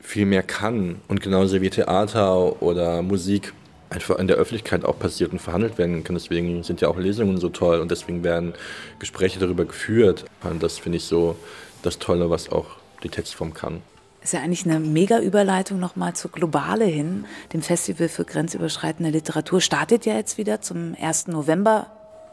viel 0.00 0.26
mehr 0.26 0.42
kann. 0.42 1.00
Und 1.08 1.20
genauso 1.20 1.60
wie 1.60 1.70
Theater 1.70 2.62
oder 2.62 3.02
Musik 3.02 3.52
einfach 3.90 4.18
in 4.18 4.26
der 4.26 4.36
Öffentlichkeit 4.36 4.84
auch 4.84 4.98
passiert 4.98 5.32
und 5.32 5.38
verhandelt 5.38 5.78
werden 5.78 6.04
kann. 6.04 6.14
Deswegen 6.14 6.62
sind 6.62 6.80
ja 6.80 6.88
auch 6.88 6.98
Lesungen 6.98 7.38
so 7.38 7.48
toll 7.48 7.80
und 7.80 7.90
deswegen 7.90 8.22
werden 8.22 8.54
Gespräche 8.98 9.38
darüber 9.38 9.64
geführt. 9.64 10.24
Und 10.42 10.62
das 10.62 10.78
finde 10.78 10.98
ich 10.98 11.04
so 11.04 11.36
das 11.82 11.98
Tolle, 11.98 12.30
was 12.30 12.50
auch 12.50 12.66
die 13.02 13.08
Textform 13.08 13.54
kann. 13.54 13.82
Ist 14.22 14.32
ja 14.32 14.40
eigentlich 14.40 14.64
eine 14.66 14.80
mega 14.80 15.20
Überleitung 15.20 15.78
nochmal 15.78 16.14
zur 16.14 16.30
Globale 16.30 16.84
hin. 16.84 17.24
Dem 17.52 17.62
Festival 17.62 18.08
für 18.08 18.24
grenzüberschreitende 18.24 19.10
Literatur 19.10 19.60
startet 19.60 20.06
ja 20.06 20.14
jetzt 20.14 20.38
wieder 20.38 20.60
zum 20.60 20.96
1. 21.00 21.28
November. 21.28 21.86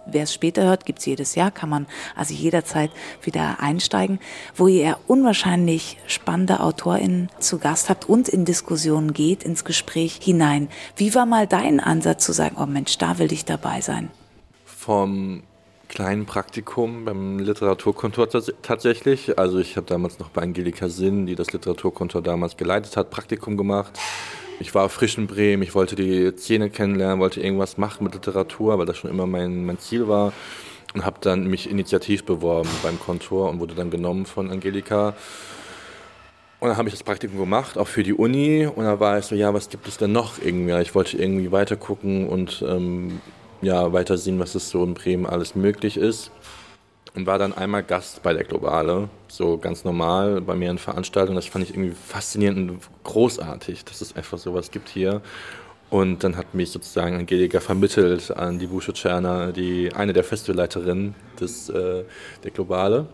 Wer 0.08 0.24
es 0.24 0.34
später 0.34 0.63
hört, 0.63 0.86
gibt 0.86 1.00
es 1.00 1.06
jedes 1.06 1.36
Jahr, 1.36 1.50
kann 1.51 1.70
man 1.70 1.88
also 2.15 2.34
jederzeit 2.34 2.92
wieder 3.24 3.60
einsteigen, 3.60 4.20
wo 4.56 4.68
ihr 4.68 4.98
unwahrscheinlich 5.08 5.98
spannende 6.06 6.60
AutorInnen 6.60 7.30
zu 7.39 7.58
Gast 7.58 7.89
habt 7.89 8.08
und 8.08 8.30
in 8.30 8.46
Diskussionen 8.46 9.13
geht, 9.13 9.44
ins 9.44 9.65
Gespräch 9.65 10.20
hinein. 10.22 10.70
Wie 10.96 11.15
war 11.15 11.25
mal 11.25 11.48
dein 11.48 11.80
Ansatz 11.80 12.24
zu 12.24 12.34
sagen, 12.34 12.58
oh 12.60 12.68
Mensch, 12.68 12.98
da 13.00 13.18
will 13.18 13.34
ich 13.34 13.46
dabei 13.46 13.82
sein? 13.82 14.12
Vom 14.63 15.42
kleinen 15.96 16.25
Praktikum 16.25 17.06
beim 17.06 17.40
Literaturkontor 17.40 18.28
tatsächlich. 18.62 19.40
Also 19.40 19.60
ich 19.60 19.78
habe 19.78 19.88
damals 19.88 20.20
noch 20.20 20.30
bei 20.30 20.42
Angelika 20.42 20.90
Sinn, 20.90 21.25
die 21.25 21.36
das 21.36 21.54
Literaturkontor 21.54 22.22
damals 22.22 22.58
geleitet 22.58 22.98
hat, 22.98 23.10
Praktikum 23.10 23.56
gemacht. 23.56 23.98
Ich 24.60 24.75
war 24.75 24.90
frisch 24.90 25.18
in 25.18 25.28
Bremen, 25.28 25.64
ich 25.64 25.74
wollte 25.74 25.96
die 25.96 26.34
Szene 26.36 26.70
kennenlernen, 26.70 27.20
wollte 27.20 27.40
irgendwas 27.40 27.78
machen 27.78 28.04
mit 28.04 28.14
Literatur, 28.14 28.78
weil 28.78 28.86
das 28.86 28.98
schon 28.98 29.10
immer 29.10 29.25
mein, 29.25 29.66
mein 29.66 29.80
Ziel 29.80 30.08
war. 30.10 30.34
Und 30.94 31.06
habe 31.06 31.18
dann 31.22 31.48
mich 31.48 31.70
initiativ 31.70 32.24
beworben 32.25 32.70
beim 32.84 33.00
Kontor 33.00 33.50
und 33.50 33.60
wurde 33.60 33.75
dann 33.75 33.90
genommen 33.90 34.25
von 34.25 34.52
Angelika. 34.52 35.14
Und 36.60 36.70
dann 36.70 36.78
habe 36.78 36.90
ich 36.90 36.94
das 36.94 37.04
Praktikum 37.04 37.38
gemacht, 37.38 37.78
auch 37.78 37.88
für 37.88 38.04
die 38.04 38.14
Uni. 38.14 38.66
Und 38.66 38.84
da 38.84 39.00
war 39.00 39.18
ich 39.18 39.25
so, 39.25 39.36
ja, 39.36 39.54
was 39.54 39.70
gibt 39.70 39.88
es 39.88 39.98
denn 39.98 40.12
noch 40.12 40.42
irgendwie? 40.44 40.74
Ich 40.82 40.94
wollte 40.94 41.18
irgendwie 41.18 41.52
weiter 41.52 41.75
gucken 41.78 42.28
und 42.28 42.64
ähm, 42.68 43.22
ja, 43.65 43.91
weiter 43.93 44.17
sehen, 44.17 44.39
was 44.39 44.55
es 44.55 44.69
so 44.69 44.84
in 44.84 44.93
Bremen 44.93 45.25
alles 45.25 45.55
möglich 45.55 45.98
ist. 45.98 46.31
Und 47.15 47.25
war 47.25 47.39
dann 47.39 47.53
einmal 47.53 47.81
Gast 47.81 48.22
bei 48.24 48.34
der 48.34 48.43
Globale, 48.43 49.10
so 49.29 49.57
ganz 49.57 49.86
normal 49.86 50.41
bei 50.41 50.53
mir 50.53 50.69
in 50.69 50.77
Veranstaltungen. 50.77 51.38
Das 51.38 51.45
fand 51.45 51.63
ich 51.63 51.72
irgendwie 51.72 51.95
faszinierend 51.95 52.72
und 52.72 52.79
großartig, 53.05 53.86
dass 53.86 54.01
es 54.01 54.15
einfach 54.15 54.38
sowas 54.38 54.69
gibt 54.69 54.89
hier. 54.89 55.21
Und 55.89 56.23
dann 56.23 56.36
hat 56.36 56.54
mich 56.54 56.71
sozusagen 56.71 57.15
Angelika 57.15 57.60
vermittelt 57.62 58.32
an 58.32 58.60
die 58.60 58.67
Busche 58.67 58.91
Tscherner, 58.91 59.54
die 59.54 59.93
eine 59.93 60.12
der 60.13 60.25
Festivalleiterinnen 60.25 61.15
des, 61.39 61.69
äh, 61.69 62.04
der 62.43 62.51
Globale. 62.51 63.08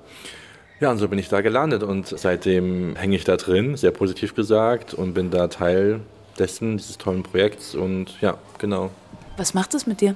Ja, 0.79 0.89
und 0.89 0.97
so 0.97 1.07
bin 1.07 1.19
ich 1.19 1.29
da 1.29 1.41
gelandet 1.41 1.83
und 1.83 2.07
seitdem 2.07 2.95
hänge 2.95 3.15
ich 3.15 3.23
da 3.23 3.37
drin, 3.37 3.77
sehr 3.77 3.91
positiv 3.91 4.33
gesagt, 4.33 4.95
und 4.95 5.13
bin 5.13 5.29
da 5.29 5.47
Teil 5.47 5.99
dessen, 6.39 6.77
dieses 6.77 6.97
tollen 6.97 7.21
Projekts. 7.21 7.75
Und 7.75 8.19
ja, 8.19 8.37
genau. 8.57 8.89
Was 9.37 9.53
macht 9.53 9.75
es 9.75 9.85
mit 9.85 10.01
dir? 10.01 10.15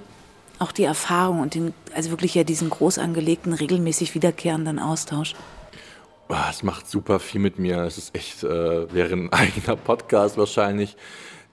Auch 0.60 0.72
die 0.72 0.84
Erfahrung 0.84 1.41
und 1.41 1.56
den, 1.56 1.74
also 1.94 2.10
wirklich 2.10 2.36
ja 2.36 2.44
diesen 2.44 2.70
groß 2.70 2.98
angelegten, 2.98 3.54
regelmäßig 3.54 4.15
wiederkehrenden 4.15 4.80
Austausch? 4.80 5.36
Ah, 6.28 6.48
es 6.50 6.63
macht 6.63 6.89
super 6.89 7.20
viel 7.20 7.39
mit 7.39 7.60
mir. 7.60 7.84
Es 7.84 7.98
ist 7.98 8.15
echt, 8.15 8.44
äh, 8.44 8.94
wäre 8.94 9.13
ein 9.13 9.32
eigener 9.34 9.76
Podcast 9.76 10.38
wahrscheinlich. 10.38 10.98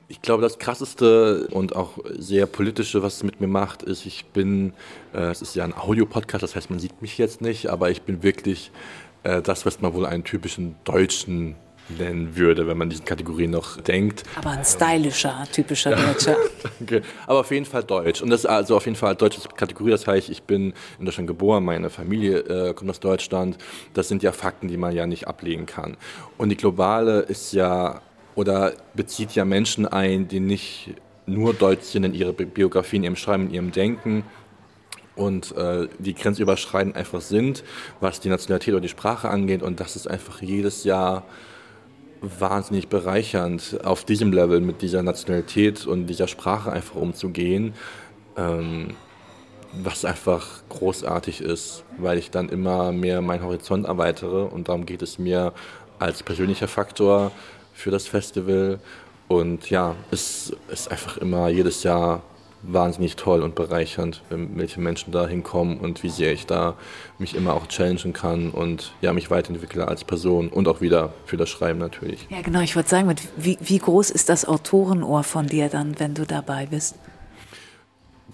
Ich 0.08 0.20
glaube, 0.20 0.42
das 0.42 0.58
Krasseste 0.58 1.48
und 1.52 1.74
auch 1.74 1.98
sehr 2.18 2.46
politische, 2.46 3.02
was 3.02 3.16
es 3.16 3.22
mit 3.22 3.40
mir 3.40 3.46
macht, 3.46 3.82
ist, 3.82 4.04
ich 4.04 4.26
bin, 4.26 4.74
äh, 5.14 5.30
es 5.30 5.42
ist 5.42 5.54
ja 5.54 5.64
ein 5.64 5.74
Audiopodcast, 5.74 6.42
das 6.42 6.56
heißt, 6.56 6.70
man 6.70 6.80
sieht 6.80 7.00
mich 7.00 7.16
jetzt 7.18 7.40
nicht, 7.40 7.68
aber 7.68 7.90
ich 7.90 8.02
bin 8.02 8.22
wirklich 8.22 8.70
äh, 9.22 9.40
das, 9.40 9.64
was 9.64 9.80
man 9.80 9.94
wohl 9.94 10.06
einen 10.06 10.24
typischen 10.24 10.76
deutschen 10.84 11.56
nennen 11.88 12.36
würde, 12.36 12.66
wenn 12.66 12.76
man 12.76 12.90
diesen 12.90 13.04
Kategorien 13.04 13.50
noch 13.50 13.80
denkt. 13.80 14.22
Aber 14.36 14.50
ein 14.50 14.64
stylischer, 14.64 15.44
typischer 15.52 15.94
Deutscher. 15.94 16.36
Danke. 16.78 17.02
Aber 17.26 17.40
auf 17.40 17.50
jeden 17.50 17.66
Fall 17.66 17.84
Deutsch. 17.84 18.22
Und 18.22 18.30
das 18.30 18.40
ist 18.40 18.46
also 18.46 18.76
auf 18.76 18.84
jeden 18.84 18.96
Fall 18.96 19.14
deutsche 19.14 19.40
Kategorie. 19.48 19.90
Das 19.90 20.06
heißt, 20.06 20.28
ich 20.30 20.42
bin 20.42 20.72
in 20.98 21.04
Deutschland 21.04 21.26
geboren, 21.26 21.64
meine 21.64 21.90
Familie 21.90 22.38
äh, 22.38 22.74
kommt 22.74 22.90
aus 22.90 23.00
Deutschland. 23.00 23.58
Das 23.94 24.08
sind 24.08 24.22
ja 24.22 24.32
Fakten, 24.32 24.68
die 24.68 24.76
man 24.76 24.94
ja 24.94 25.06
nicht 25.06 25.28
ablegen 25.28 25.66
kann. 25.66 25.96
Und 26.38 26.48
die 26.48 26.56
globale 26.56 27.20
ist 27.20 27.52
ja 27.52 28.00
oder 28.34 28.72
bezieht 28.94 29.32
ja 29.32 29.44
Menschen 29.44 29.86
ein, 29.86 30.28
die 30.28 30.40
nicht 30.40 30.94
nur 31.26 31.54
deutsch 31.54 31.84
sind 31.84 32.04
in 32.04 32.14
ihrer 32.14 32.32
Biografie, 32.32 32.96
in 32.96 33.04
ihrem 33.04 33.16
Schreiben, 33.16 33.48
in 33.48 33.54
ihrem 33.54 33.72
Denken, 33.72 34.24
und 35.14 35.54
äh, 35.56 35.88
die 35.98 36.14
grenzüberschreitend 36.14 36.96
einfach 36.96 37.20
sind, 37.20 37.64
was 38.00 38.20
die 38.20 38.28
Nationalität 38.28 38.74
oder 38.74 38.80
die 38.80 38.88
Sprache 38.88 39.28
angeht. 39.28 39.62
Und 39.62 39.80
das 39.80 39.96
ist 39.96 40.06
einfach 40.06 40.40
jedes 40.40 40.84
Jahr 40.84 41.24
wahnsinnig 42.22 42.88
bereichernd, 42.88 43.80
auf 43.84 44.04
diesem 44.04 44.32
Level 44.32 44.60
mit 44.60 44.80
dieser 44.80 45.02
Nationalität 45.02 45.86
und 45.86 46.06
dieser 46.06 46.28
Sprache 46.28 46.72
einfach 46.72 46.94
umzugehen, 46.94 47.74
ähm, 48.36 48.94
was 49.72 50.04
einfach 50.04 50.62
großartig 50.68 51.40
ist, 51.40 51.84
weil 51.98 52.18
ich 52.18 52.30
dann 52.30 52.48
immer 52.48 52.92
mehr 52.92 53.20
meinen 53.22 53.42
Horizont 53.42 53.86
erweitere 53.86 54.44
und 54.44 54.68
darum 54.68 54.86
geht 54.86 55.02
es 55.02 55.18
mir 55.18 55.52
als 55.98 56.22
persönlicher 56.22 56.68
Faktor 56.68 57.32
für 57.72 57.90
das 57.90 58.06
Festival. 58.06 58.78
Und 59.28 59.70
ja, 59.70 59.96
es 60.10 60.54
ist 60.68 60.90
einfach 60.90 61.16
immer 61.16 61.48
jedes 61.48 61.82
Jahr 61.82 62.22
wahnsinnig 62.62 63.16
toll 63.16 63.42
und 63.42 63.54
bereichernd, 63.54 64.22
welche 64.30 64.80
Menschen 64.80 65.12
da 65.12 65.26
hinkommen 65.26 65.78
und 65.78 66.02
wie 66.02 66.08
sehr 66.08 66.32
ich 66.32 66.46
da 66.46 66.74
mich 67.18 67.34
immer 67.34 67.54
auch 67.54 67.66
challengen 67.66 68.12
kann 68.12 68.50
und 68.50 68.92
ja, 69.00 69.12
mich 69.12 69.30
weiterentwickle 69.30 69.86
als 69.86 70.04
Person 70.04 70.48
und 70.48 70.68
auch 70.68 70.80
wieder 70.80 71.12
für 71.26 71.36
das 71.36 71.48
Schreiben 71.48 71.78
natürlich. 71.78 72.26
Ja, 72.30 72.40
genau, 72.40 72.60
ich 72.60 72.76
wollte 72.76 72.88
sagen, 72.88 73.14
wie, 73.36 73.58
wie 73.60 73.78
groß 73.78 74.10
ist 74.10 74.28
das 74.28 74.44
Autorenohr 74.44 75.24
von 75.24 75.46
dir 75.46 75.68
dann, 75.68 75.98
wenn 75.98 76.14
du 76.14 76.24
dabei 76.24 76.66
bist? 76.66 76.96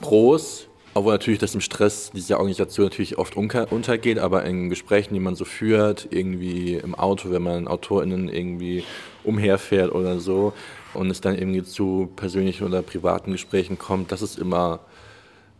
Groß, 0.00 0.67
obwohl 0.94 1.12
natürlich 1.12 1.38
das 1.38 1.54
im 1.54 1.60
Stress 1.60 2.10
dieser 2.10 2.38
Organisation 2.38 2.86
natürlich 2.86 3.18
oft 3.18 3.36
untergeht, 3.36 4.18
aber 4.18 4.44
in 4.44 4.68
Gesprächen, 4.68 5.14
die 5.14 5.20
man 5.20 5.34
so 5.34 5.44
führt, 5.44 6.08
irgendwie 6.10 6.74
im 6.74 6.94
Auto, 6.94 7.30
wenn 7.30 7.42
man 7.42 7.68
AutorInnen 7.68 8.28
irgendwie 8.28 8.84
umherfährt 9.24 9.92
oder 9.92 10.18
so, 10.18 10.52
und 10.94 11.10
es 11.10 11.20
dann 11.20 11.36
irgendwie 11.36 11.62
zu 11.62 12.10
persönlichen 12.16 12.66
oder 12.66 12.82
privaten 12.82 13.32
Gesprächen 13.32 13.78
kommt, 13.78 14.10
das 14.10 14.22
ist 14.22 14.38
immer 14.38 14.80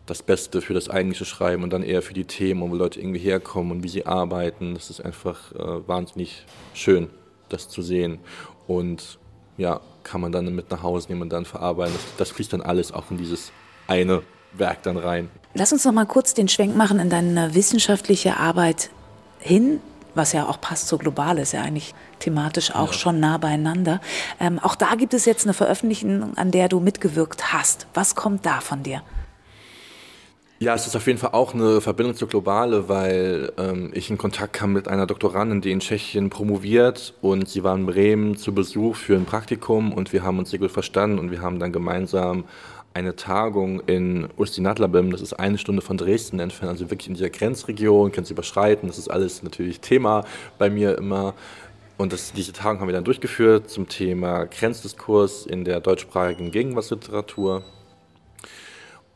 das 0.05 0.23
Beste 0.23 0.61
für 0.61 0.73
das 0.73 0.89
eigentliche 0.89 1.25
Schreiben 1.25 1.63
und 1.63 1.71
dann 1.71 1.83
eher 1.83 2.01
für 2.01 2.13
die 2.13 2.25
Themen, 2.25 2.61
wo 2.61 2.75
Leute 2.75 2.99
irgendwie 2.99 3.19
herkommen 3.19 3.71
und 3.71 3.83
wie 3.83 3.89
sie 3.89 4.07
arbeiten. 4.07 4.73
Das 4.73 4.89
ist 4.89 5.01
einfach 5.01 5.51
äh, 5.53 5.87
wahnsinnig 5.87 6.45
schön, 6.73 7.09
das 7.47 7.69
zu 7.69 7.83
sehen. 7.83 8.17
Und 8.67 9.19
ja, 9.57 9.81
kann 10.03 10.19
man 10.19 10.31
dann 10.31 10.53
mit 10.55 10.71
nach 10.71 10.81
Hause 10.81 11.09
nehmen 11.09 11.21
und 11.21 11.29
dann 11.29 11.45
verarbeiten. 11.45 11.93
Das, 11.93 12.15
das 12.17 12.31
fließt 12.31 12.53
dann 12.53 12.61
alles 12.61 12.91
auch 12.91 13.11
in 13.11 13.17
dieses 13.17 13.51
eine 13.87 14.23
Werk 14.53 14.83
dann 14.83 14.97
rein. 14.97 15.29
Lass 15.53 15.73
uns 15.73 15.85
noch 15.85 15.91
mal 15.91 16.05
kurz 16.05 16.33
den 16.33 16.47
Schwenk 16.47 16.75
machen 16.75 16.99
in 16.99 17.09
deine 17.09 17.55
wissenschaftliche 17.55 18.37
Arbeit 18.37 18.89
hin 19.39 19.79
was 20.15 20.33
ja 20.33 20.47
auch 20.47 20.59
passt 20.59 20.87
so 20.87 20.97
global 20.97 21.37
ist, 21.37 21.53
ja 21.53 21.61
eigentlich 21.61 21.93
thematisch 22.19 22.75
auch 22.75 22.91
ja. 22.91 22.93
schon 22.93 23.19
nah 23.19 23.37
beieinander. 23.37 24.01
Ähm, 24.39 24.59
auch 24.59 24.75
da 24.75 24.95
gibt 24.95 25.13
es 25.13 25.25
jetzt 25.25 25.45
eine 25.45 25.53
Veröffentlichung, 25.53 26.37
an 26.37 26.51
der 26.51 26.67
du 26.67 26.79
mitgewirkt 26.79 27.53
hast. 27.53 27.87
Was 27.93 28.15
kommt 28.15 28.45
da 28.45 28.59
von 28.59 28.83
dir? 28.83 29.01
Ja, 30.61 30.75
es 30.75 30.85
ist 30.85 30.97
auf 30.97 31.07
jeden 31.07 31.19
Fall 31.19 31.29
auch 31.31 31.53
eine 31.53 31.79
Verbindung 31.79 32.17
zur 32.17 32.27
Globale, 32.27 32.89
weil 32.89 33.53
ähm, 33.57 33.91
ich 33.93 34.09
in 34.09 34.17
Kontakt 34.17 34.51
kam 34.51 34.73
mit 34.73 34.89
einer 34.89 35.07
Doktorandin, 35.07 35.61
die 35.61 35.71
in 35.71 35.79
Tschechien 35.79 36.29
promoviert 36.29 37.13
und 37.21 37.47
sie 37.47 37.63
war 37.63 37.73
in 37.75 37.85
Bremen 37.85 38.35
zu 38.35 38.53
Besuch 38.53 38.97
für 38.97 39.15
ein 39.15 39.23
Praktikum 39.23 39.93
und 39.93 40.11
wir 40.11 40.23
haben 40.23 40.37
uns 40.37 40.49
sehr 40.49 40.59
gut 40.59 40.71
verstanden 40.71 41.17
und 41.17 41.31
wir 41.31 41.41
haben 41.41 41.59
dann 41.59 41.71
gemeinsam 41.71 42.43
eine 42.93 43.15
Tagung 43.15 43.81
in 43.81 44.27
Ustinadlabim, 44.37 45.11
das 45.11 45.21
ist 45.21 45.33
eine 45.33 45.57
Stunde 45.57 45.81
von 45.81 45.97
Dresden 45.97 46.39
entfernt, 46.39 46.71
also 46.71 46.89
wirklich 46.89 47.07
in 47.07 47.13
dieser 47.13 47.29
Grenzregion, 47.29 48.11
können 48.11 48.25
Sie 48.25 48.33
überschreiten, 48.33 48.87
das 48.87 48.97
ist 48.97 49.09
alles 49.09 49.43
natürlich 49.43 49.79
Thema 49.79 50.25
bei 50.57 50.69
mir 50.69 50.97
immer. 50.97 51.33
Und 51.97 52.13
das, 52.13 52.31
diese 52.31 52.53
Tagung 52.53 52.79
haben 52.79 52.87
wir 52.87 52.93
dann 52.93 53.03
durchgeführt 53.03 53.69
zum 53.69 53.89
Thema 53.89 54.45
Grenzdiskurs 54.45 55.45
in 55.45 55.65
der 55.65 55.81
deutschsprachigen 55.81 56.49
Gegenwartsliteratur. 56.49 57.63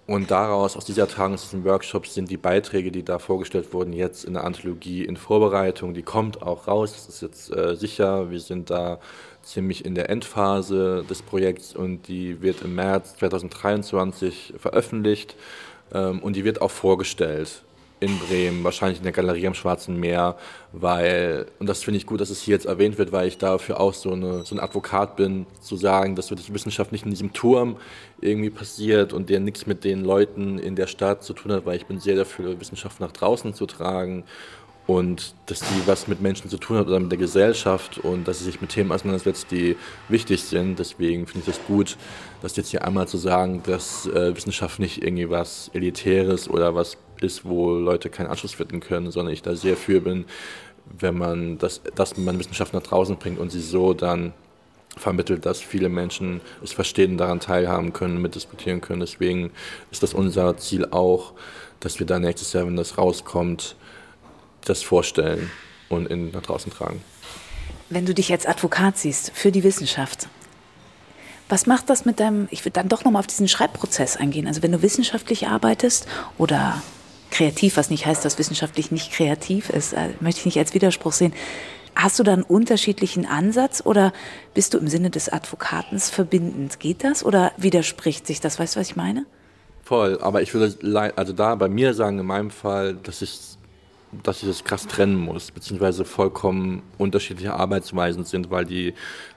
Und 0.05 0.31
daraus, 0.31 0.75
aus 0.75 0.83
dieser 0.83 1.07
Tagung, 1.07 1.35
aus 1.35 1.43
diesen 1.43 1.63
Workshops, 1.63 2.13
sind 2.13 2.29
die 2.29 2.35
Beiträge, 2.35 2.91
die 2.91 3.03
da 3.03 3.19
vorgestellt 3.19 3.71
wurden, 3.71 3.93
jetzt 3.93 4.25
in 4.25 4.33
der 4.33 4.43
Anthologie 4.43 5.05
in 5.05 5.15
Vorbereitung. 5.15 5.93
Die 5.93 6.03
kommt 6.03 6.41
auch 6.41 6.67
raus, 6.67 6.91
das 6.91 7.07
ist 7.07 7.21
jetzt 7.21 7.55
äh, 7.55 7.75
sicher. 7.77 8.29
Wir 8.29 8.41
sind 8.41 8.69
da 8.69 8.99
ziemlich 9.43 9.85
in 9.85 9.95
der 9.95 10.09
Endphase 10.09 11.05
des 11.09 11.21
Projekts 11.21 11.75
und 11.75 12.07
die 12.07 12.41
wird 12.41 12.61
im 12.61 12.75
März 12.75 13.15
2023 13.17 14.53
veröffentlicht 14.57 15.35
ähm, 15.93 16.19
und 16.19 16.35
die 16.35 16.43
wird 16.43 16.61
auch 16.61 16.71
vorgestellt 16.71 17.63
in 18.03 18.19
Bremen, 18.19 18.65
wahrscheinlich 18.65 18.97
in 18.97 19.03
der 19.03 19.13
Galerie 19.13 19.47
am 19.47 19.53
Schwarzen 19.53 19.97
Meer, 19.97 20.35
weil, 20.73 21.45
und 21.59 21.69
das 21.69 21.83
finde 21.83 21.99
ich 21.99 22.05
gut, 22.05 22.19
dass 22.19 22.29
es 22.29 22.41
hier 22.41 22.53
jetzt 22.53 22.65
erwähnt 22.65 22.97
wird, 22.97 23.13
weil 23.13 23.29
ich 23.29 23.37
dafür 23.37 23.79
auch 23.79 23.93
so, 23.93 24.11
eine, 24.11 24.43
so 24.43 24.55
ein 24.55 24.59
Advokat 24.59 25.15
bin, 25.15 25.45
zu 25.61 25.77
sagen, 25.77 26.17
dass 26.17 26.27
die 26.27 26.53
Wissenschaft 26.53 26.91
nicht 26.91 27.05
in 27.05 27.11
diesem 27.11 27.31
Turm 27.31 27.77
irgendwie 28.19 28.49
passiert 28.49 29.13
und 29.13 29.29
der 29.29 29.39
nichts 29.39 29.67
mit 29.67 29.85
den 29.85 30.03
Leuten 30.03 30.59
in 30.59 30.75
der 30.75 30.87
Stadt 30.87 31.23
zu 31.23 31.31
tun 31.31 31.53
hat, 31.53 31.65
weil 31.65 31.77
ich 31.77 31.85
bin 31.85 31.99
sehr 31.99 32.17
dafür, 32.17 32.59
Wissenschaft 32.59 32.99
nach 32.99 33.13
draußen 33.13 33.53
zu 33.53 33.65
tragen 33.67 34.25
und 34.85 35.33
dass 35.45 35.59
die 35.59 35.87
was 35.87 36.07
mit 36.07 36.21
Menschen 36.21 36.49
zu 36.49 36.57
tun 36.57 36.77
hat 36.77 36.87
oder 36.87 36.99
mit 36.99 37.11
der 37.11 37.17
Gesellschaft 37.17 37.99
und 37.99 38.27
dass 38.27 38.39
sie 38.39 38.45
sich 38.45 38.59
mit 38.59 38.71
Themen 38.71 38.91
auseinandersetzt, 38.91 39.47
die 39.51 39.77
wichtig 40.09 40.43
sind. 40.43 40.77
Deswegen 40.77 41.25
finde 41.25 41.39
ich 41.39 41.55
das 41.55 41.65
gut, 41.65 41.97
das 42.41 42.57
jetzt 42.57 42.69
hier 42.69 42.83
einmal 42.83 43.07
zu 43.07 43.17
sagen, 43.17 43.63
dass 43.65 44.05
äh, 44.07 44.35
Wissenschaft 44.35 44.79
nicht 44.79 45.01
irgendwie 45.01 45.29
was 45.29 45.71
Elitäres 45.73 46.49
oder 46.49 46.75
was 46.75 46.97
ist, 47.21 47.45
wo 47.45 47.71
Leute 47.71 48.09
keinen 48.09 48.27
Anschluss 48.27 48.53
finden 48.53 48.81
können, 48.81 49.11
sondern 49.11 49.33
ich 49.33 49.41
da 49.41 49.55
sehr 49.55 49.77
für 49.77 50.01
bin, 50.01 50.25
wenn 50.99 51.17
man 51.17 51.57
das, 51.57 51.81
dass 51.95 52.17
man 52.17 52.37
Wissenschaft 52.37 52.73
nach 52.73 52.83
draußen 52.83 53.15
bringt 53.15 53.39
und 53.39 53.51
sie 53.51 53.61
so 53.61 53.93
dann 53.93 54.33
vermittelt, 54.97 55.45
dass 55.45 55.61
viele 55.61 55.89
Menschen 55.89 56.41
es 56.61 56.73
verstehen, 56.73 57.17
daran 57.17 57.39
teilhaben 57.39 57.93
können, 57.93 58.21
mitdiskutieren 58.21 58.81
können. 58.81 58.99
Deswegen 58.99 59.51
ist 59.91 60.03
das 60.03 60.13
unser 60.13 60.57
Ziel 60.57 60.85
auch, 60.91 61.33
dass 61.79 61.99
wir 61.99 62.05
da 62.05 62.19
nächstes 62.19 62.53
Jahr, 62.53 62.67
wenn 62.67 62.75
das 62.75 62.97
rauskommt, 62.97 63.75
das 64.63 64.81
vorstellen 64.81 65.51
und 65.89 66.07
in, 66.07 66.31
nach 66.31 66.41
draußen 66.41 66.71
tragen. 66.71 67.01
Wenn 67.89 68.05
du 68.05 68.13
dich 68.13 68.31
als 68.31 68.45
Advokat 68.45 68.97
siehst 68.97 69.31
für 69.33 69.51
die 69.51 69.63
Wissenschaft, 69.63 70.27
was 71.49 71.67
macht 71.67 71.89
das 71.89 72.05
mit 72.05 72.19
deinem, 72.19 72.47
ich 72.51 72.65
würde 72.65 72.73
dann 72.73 72.89
doch 72.89 73.03
nochmal 73.03 73.19
auf 73.19 73.27
diesen 73.27 73.47
Schreibprozess 73.47 74.17
eingehen, 74.17 74.47
also 74.47 74.63
wenn 74.63 74.71
du 74.71 74.81
wissenschaftlich 74.81 75.47
arbeitest 75.47 76.07
oder 76.37 76.81
kreativ, 77.29 77.77
was 77.77 77.89
nicht 77.89 78.05
heißt, 78.05 78.23
dass 78.23 78.39
wissenschaftlich 78.39 78.91
nicht 78.91 79.11
kreativ 79.11 79.69
ist, 79.69 79.93
äh, 79.93 80.09
möchte 80.19 80.39
ich 80.39 80.45
nicht 80.45 80.57
als 80.57 80.73
Widerspruch 80.73 81.13
sehen. 81.13 81.33
Hast 81.95 82.17
du 82.17 82.23
da 82.23 82.33
einen 82.33 82.43
unterschiedlichen 82.43 83.25
Ansatz 83.25 83.81
oder 83.85 84.13
bist 84.53 84.73
du 84.73 84.77
im 84.79 84.87
Sinne 84.87 85.09
des 85.09 85.29
Advokatens 85.29 86.09
verbindend? 86.09 86.79
Geht 86.79 87.03
das 87.03 87.23
oder 87.23 87.51
widerspricht 87.57 88.25
sich 88.25 88.39
das? 88.39 88.59
Weißt 88.59 88.75
du, 88.75 88.79
was 88.79 88.89
ich 88.89 88.95
meine? 88.95 89.25
Voll, 89.83 90.19
aber 90.21 90.41
ich 90.41 90.53
würde 90.53 91.13
also 91.15 91.33
da 91.33 91.55
bei 91.55 91.67
mir 91.69 91.93
sagen, 91.93 92.17
in 92.19 92.25
meinem 92.25 92.51
Fall, 92.51 92.95
dass 92.95 93.21
ich 93.21 93.57
dass 94.23 94.41
ich 94.41 94.47
das 94.47 94.63
krass 94.63 94.87
trennen 94.87 95.17
muss, 95.17 95.51
beziehungsweise 95.51 96.05
vollkommen 96.05 96.83
unterschiedliche 96.97 97.53
Arbeitsweisen 97.53 98.23
sind, 98.23 98.51
weil 98.51 98.65
die 98.65 98.93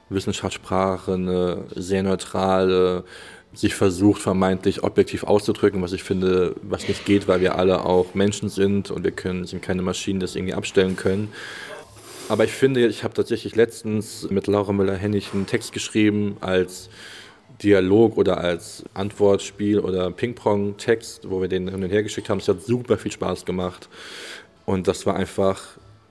Wissenschaftssprache 0.08 1.14
eine 1.14 1.64
sehr 1.74 2.02
neutrale, 2.02 3.04
sich 3.52 3.74
versucht 3.74 4.20
vermeintlich 4.20 4.82
objektiv 4.82 5.24
auszudrücken, 5.24 5.82
was 5.82 5.92
ich 5.92 6.02
finde, 6.02 6.54
was 6.62 6.88
nicht 6.88 7.06
geht, 7.06 7.26
weil 7.26 7.40
wir 7.40 7.56
alle 7.56 7.84
auch 7.84 8.14
Menschen 8.14 8.48
sind 8.48 8.90
und 8.90 9.02
wir 9.02 9.12
können, 9.12 9.46
sind 9.46 9.62
keine 9.62 9.82
Maschinen, 9.82 10.20
das 10.20 10.36
irgendwie 10.36 10.54
abstellen 10.54 10.96
können. 10.96 11.32
Aber 12.28 12.44
ich 12.44 12.52
finde, 12.52 12.86
ich 12.86 13.04
habe 13.04 13.14
tatsächlich 13.14 13.54
letztens 13.54 14.28
mit 14.30 14.46
Laura 14.46 14.72
Müller-Hennig 14.72 15.30
einen 15.32 15.46
Text 15.46 15.72
geschrieben 15.72 16.36
als 16.40 16.90
Dialog 17.62 18.16
oder 18.18 18.38
als 18.38 18.84
Antwortspiel 18.94 19.78
oder 19.78 20.10
Ping-Pong-Text, 20.10 21.30
wo 21.30 21.40
wir 21.40 21.48
den 21.48 21.68
hin 21.68 21.82
und 21.82 21.90
her 21.90 22.02
geschickt 22.02 22.28
haben. 22.28 22.38
Es 22.38 22.48
hat 22.48 22.62
super 22.62 22.98
viel 22.98 23.12
Spaß 23.12 23.44
gemacht. 23.44 23.88
Und 24.66 24.88
das 24.88 25.06
war 25.06 25.16
einfach, 25.16 25.62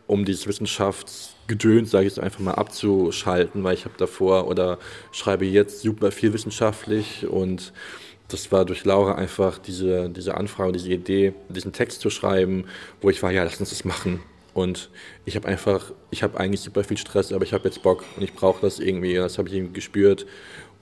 um 0.07 0.25
dieses 0.25 0.47
Wissenschaftsgedöns, 0.47 1.91
sage 1.91 2.07
ich 2.07 2.13
es 2.13 2.19
einfach 2.19 2.39
mal, 2.39 2.53
abzuschalten, 2.53 3.63
weil 3.63 3.75
ich 3.75 3.85
habe 3.85 3.95
davor 3.97 4.47
oder 4.47 4.79
schreibe 5.11 5.45
jetzt 5.45 5.81
super 5.81 6.11
viel 6.11 6.33
wissenschaftlich 6.33 7.27
und 7.27 7.73
das 8.27 8.51
war 8.51 8.65
durch 8.65 8.85
Laura 8.85 9.15
einfach 9.15 9.59
diese, 9.59 10.09
diese 10.09 10.35
Anfrage, 10.35 10.71
diese 10.71 10.89
Idee, 10.89 11.33
diesen 11.49 11.73
Text 11.73 12.01
zu 12.01 12.09
schreiben, 12.09 12.65
wo 13.01 13.09
ich 13.09 13.21
war, 13.21 13.31
ja, 13.31 13.43
lass 13.43 13.59
uns 13.59 13.69
das 13.69 13.85
machen. 13.85 14.21
Und 14.55 14.89
ich 15.25 15.35
habe 15.35 15.47
einfach, 15.49 15.91
ich 16.11 16.23
habe 16.23 16.39
eigentlich 16.39 16.61
super 16.61 16.83
viel 16.85 16.97
Stress, 16.97 17.33
aber 17.33 17.43
ich 17.43 17.51
habe 17.51 17.65
jetzt 17.65 17.83
Bock 17.83 18.05
und 18.15 18.23
ich 18.23 18.33
brauche 18.33 18.61
das 18.61 18.79
irgendwie. 18.79 19.13
Das 19.15 19.37
habe 19.37 19.49
ich 19.49 19.53
irgendwie 19.53 19.73
gespürt. 19.73 20.25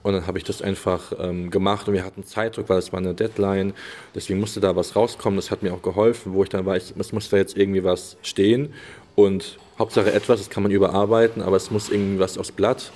Und 0.04 0.12
dann 0.12 0.26
habe 0.26 0.36
ich 0.36 0.44
das 0.44 0.60
einfach 0.60 1.12
ähm, 1.18 1.50
gemacht 1.50 1.88
und 1.88 1.94
wir 1.94 2.04
hatten 2.04 2.24
Zeitdruck, 2.24 2.68
weil 2.68 2.78
es 2.78 2.92
war 2.92 3.00
eine 3.00 3.14
Deadline. 3.14 3.72
Deswegen 4.14 4.38
musste 4.38 4.60
da 4.60 4.76
was 4.76 4.94
rauskommen. 4.94 5.36
Das 5.36 5.50
hat 5.50 5.62
mir 5.62 5.72
auch 5.72 5.80
geholfen, 5.80 6.34
wo 6.34 6.42
ich 6.42 6.50
dann 6.50 6.66
war, 6.66 6.76
es 6.76 7.12
muss 7.12 7.30
da 7.30 7.38
jetzt 7.38 7.56
irgendwie 7.56 7.82
was 7.82 8.18
stehen. 8.20 8.74
Und 9.16 9.58
Hauptsache 9.78 10.12
etwas, 10.12 10.40
das 10.40 10.50
kann 10.50 10.62
man 10.62 10.72
überarbeiten, 10.72 11.40
aber 11.40 11.56
es 11.56 11.70
muss 11.70 11.88
irgendwie 11.88 12.18
was 12.18 12.36
aufs 12.36 12.52
Blatt. 12.52 12.92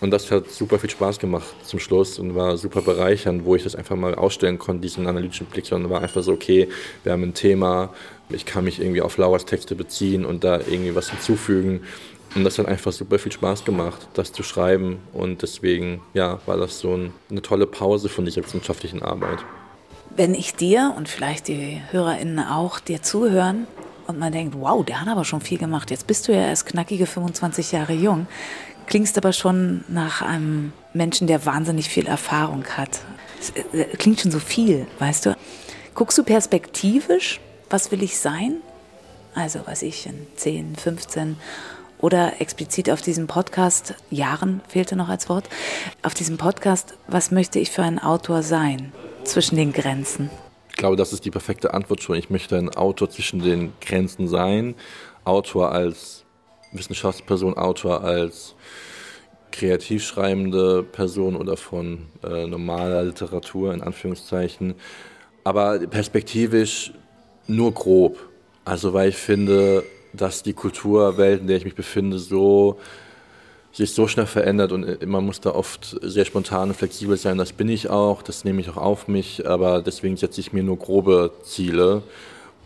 Und 0.00 0.10
das 0.10 0.28
hat 0.32 0.50
super 0.50 0.80
viel 0.80 0.90
Spaß 0.90 1.20
gemacht 1.20 1.46
zum 1.62 1.78
Schluss 1.78 2.18
und 2.18 2.34
war 2.34 2.56
super 2.56 2.82
bereichernd, 2.82 3.44
wo 3.44 3.54
ich 3.54 3.62
das 3.62 3.76
einfach 3.76 3.96
mal 3.96 4.16
ausstellen 4.16 4.58
konnte, 4.58 4.82
diesen 4.82 5.06
analytischen 5.06 5.46
Blick, 5.46 5.66
sondern 5.66 5.90
war 5.90 6.02
einfach 6.02 6.22
so, 6.22 6.32
okay, 6.32 6.68
wir 7.04 7.12
haben 7.12 7.22
ein 7.22 7.34
Thema, 7.34 7.92
ich 8.28 8.44
kann 8.44 8.64
mich 8.64 8.80
irgendwie 8.80 9.02
auf 9.02 9.18
Lauras 9.18 9.44
Texte 9.44 9.76
beziehen 9.76 10.24
und 10.24 10.42
da 10.42 10.58
irgendwie 10.58 10.94
was 10.96 11.10
hinzufügen. 11.10 11.82
Und 12.34 12.44
das 12.44 12.58
hat 12.58 12.66
einfach 12.66 12.92
super 12.92 13.18
viel 13.18 13.32
Spaß 13.32 13.64
gemacht, 13.64 14.08
das 14.14 14.32
zu 14.32 14.42
schreiben. 14.42 15.00
Und 15.12 15.42
deswegen, 15.42 16.00
ja, 16.14 16.38
war 16.46 16.56
das 16.56 16.78
so 16.78 16.94
ein, 16.94 17.12
eine 17.30 17.42
tolle 17.42 17.66
Pause 17.66 18.08
von 18.08 18.24
dieser 18.24 18.44
wissenschaftlichen 18.44 19.02
Arbeit. 19.02 19.38
Wenn 20.14 20.34
ich 20.34 20.54
dir 20.54 20.94
und 20.96 21.08
vielleicht 21.08 21.48
die 21.48 21.80
HörerInnen 21.90 22.40
auch 22.40 22.78
dir 22.78 23.02
zuhören 23.02 23.66
und 24.06 24.18
man 24.18 24.32
denkt, 24.32 24.54
wow, 24.58 24.84
der 24.84 25.00
hat 25.00 25.08
aber 25.08 25.24
schon 25.24 25.40
viel 25.40 25.58
gemacht. 25.58 25.90
Jetzt 25.90 26.06
bist 26.06 26.28
du 26.28 26.32
ja 26.32 26.46
erst 26.46 26.66
knackige 26.66 27.06
25 27.06 27.72
Jahre 27.72 27.94
jung, 27.94 28.26
klingst 28.86 29.16
aber 29.18 29.32
schon 29.32 29.84
nach 29.88 30.22
einem 30.22 30.72
Menschen, 30.92 31.26
der 31.26 31.46
wahnsinnig 31.46 31.88
viel 31.88 32.06
Erfahrung 32.06 32.64
hat. 32.76 33.00
Es 33.40 33.50
äh, 33.50 33.84
klingt 33.96 34.20
schon 34.20 34.30
so 34.30 34.40
viel, 34.40 34.86
weißt 34.98 35.26
du. 35.26 35.36
Guckst 35.94 36.18
du 36.18 36.22
perspektivisch, 36.22 37.40
was 37.68 37.90
will 37.90 38.02
ich 38.02 38.18
sein? 38.18 38.56
Also, 39.34 39.60
was 39.64 39.82
ich 39.82 40.06
in 40.06 40.26
10, 40.36 40.76
15 40.76 41.36
oder 42.00 42.40
explizit 42.40 42.90
auf 42.90 43.02
diesem 43.02 43.26
Podcast, 43.26 43.94
Jahren 44.10 44.60
fehlte 44.68 44.96
noch 44.96 45.08
als 45.08 45.28
Wort, 45.28 45.48
auf 46.02 46.14
diesem 46.14 46.36
Podcast, 46.36 46.94
was 47.06 47.30
möchte 47.30 47.58
ich 47.58 47.70
für 47.70 47.82
ein 47.82 47.98
Autor 47.98 48.42
sein 48.42 48.92
zwischen 49.24 49.56
den 49.56 49.72
Grenzen? 49.72 50.30
Ich 50.70 50.76
glaube, 50.76 50.96
das 50.96 51.12
ist 51.12 51.24
die 51.24 51.30
perfekte 51.30 51.74
Antwort 51.74 52.02
schon. 52.02 52.16
Ich 52.16 52.30
möchte 52.30 52.56
ein 52.56 52.70
Autor 52.70 53.10
zwischen 53.10 53.40
den 53.40 53.72
Grenzen 53.80 54.28
sein. 54.28 54.74
Autor 55.24 55.72
als 55.72 56.24
Wissenschaftsperson, 56.72 57.54
Autor 57.54 58.02
als 58.02 58.54
kreativ 59.50 60.04
schreibende 60.04 60.82
Person 60.82 61.36
oder 61.36 61.56
von 61.56 62.06
äh, 62.22 62.46
normaler 62.46 63.02
Literatur 63.02 63.74
in 63.74 63.82
Anführungszeichen. 63.82 64.74
Aber 65.44 65.78
perspektivisch 65.80 66.92
nur 67.46 67.72
grob. 67.72 68.18
Also 68.64 68.92
weil 68.92 69.08
ich 69.08 69.16
finde, 69.16 69.82
dass 70.12 70.42
die 70.42 70.52
Kulturwelt, 70.52 71.40
in 71.40 71.46
der 71.46 71.56
ich 71.56 71.64
mich 71.64 71.74
befinde, 71.74 72.18
so 72.18 72.78
sich 73.72 73.92
so 73.92 74.08
schnell 74.08 74.26
verändert 74.26 74.72
und 74.72 75.06
man 75.06 75.24
muss 75.24 75.40
da 75.40 75.50
oft 75.50 75.96
sehr 76.02 76.24
spontan 76.24 76.70
und 76.70 76.74
flexibel 76.74 77.16
sein. 77.16 77.38
Das 77.38 77.52
bin 77.52 77.68
ich 77.68 77.88
auch, 77.88 78.22
das 78.22 78.44
nehme 78.44 78.60
ich 78.60 78.68
auch 78.68 78.76
auf 78.76 79.06
mich, 79.06 79.46
aber 79.46 79.80
deswegen 79.80 80.16
setze 80.16 80.40
ich 80.40 80.52
mir 80.52 80.64
nur 80.64 80.76
grobe 80.76 81.30
Ziele 81.44 82.02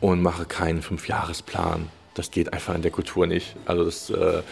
und 0.00 0.22
mache 0.22 0.46
keinen 0.46 0.80
Fünfjahresplan. 0.80 1.88
Das 2.14 2.30
geht 2.30 2.52
einfach 2.52 2.74
in 2.74 2.82
der 2.82 2.90
Kultur 2.90 3.26
nicht. 3.26 3.54
Also 3.66 3.84
das 3.84 4.08
äh, 4.10 4.42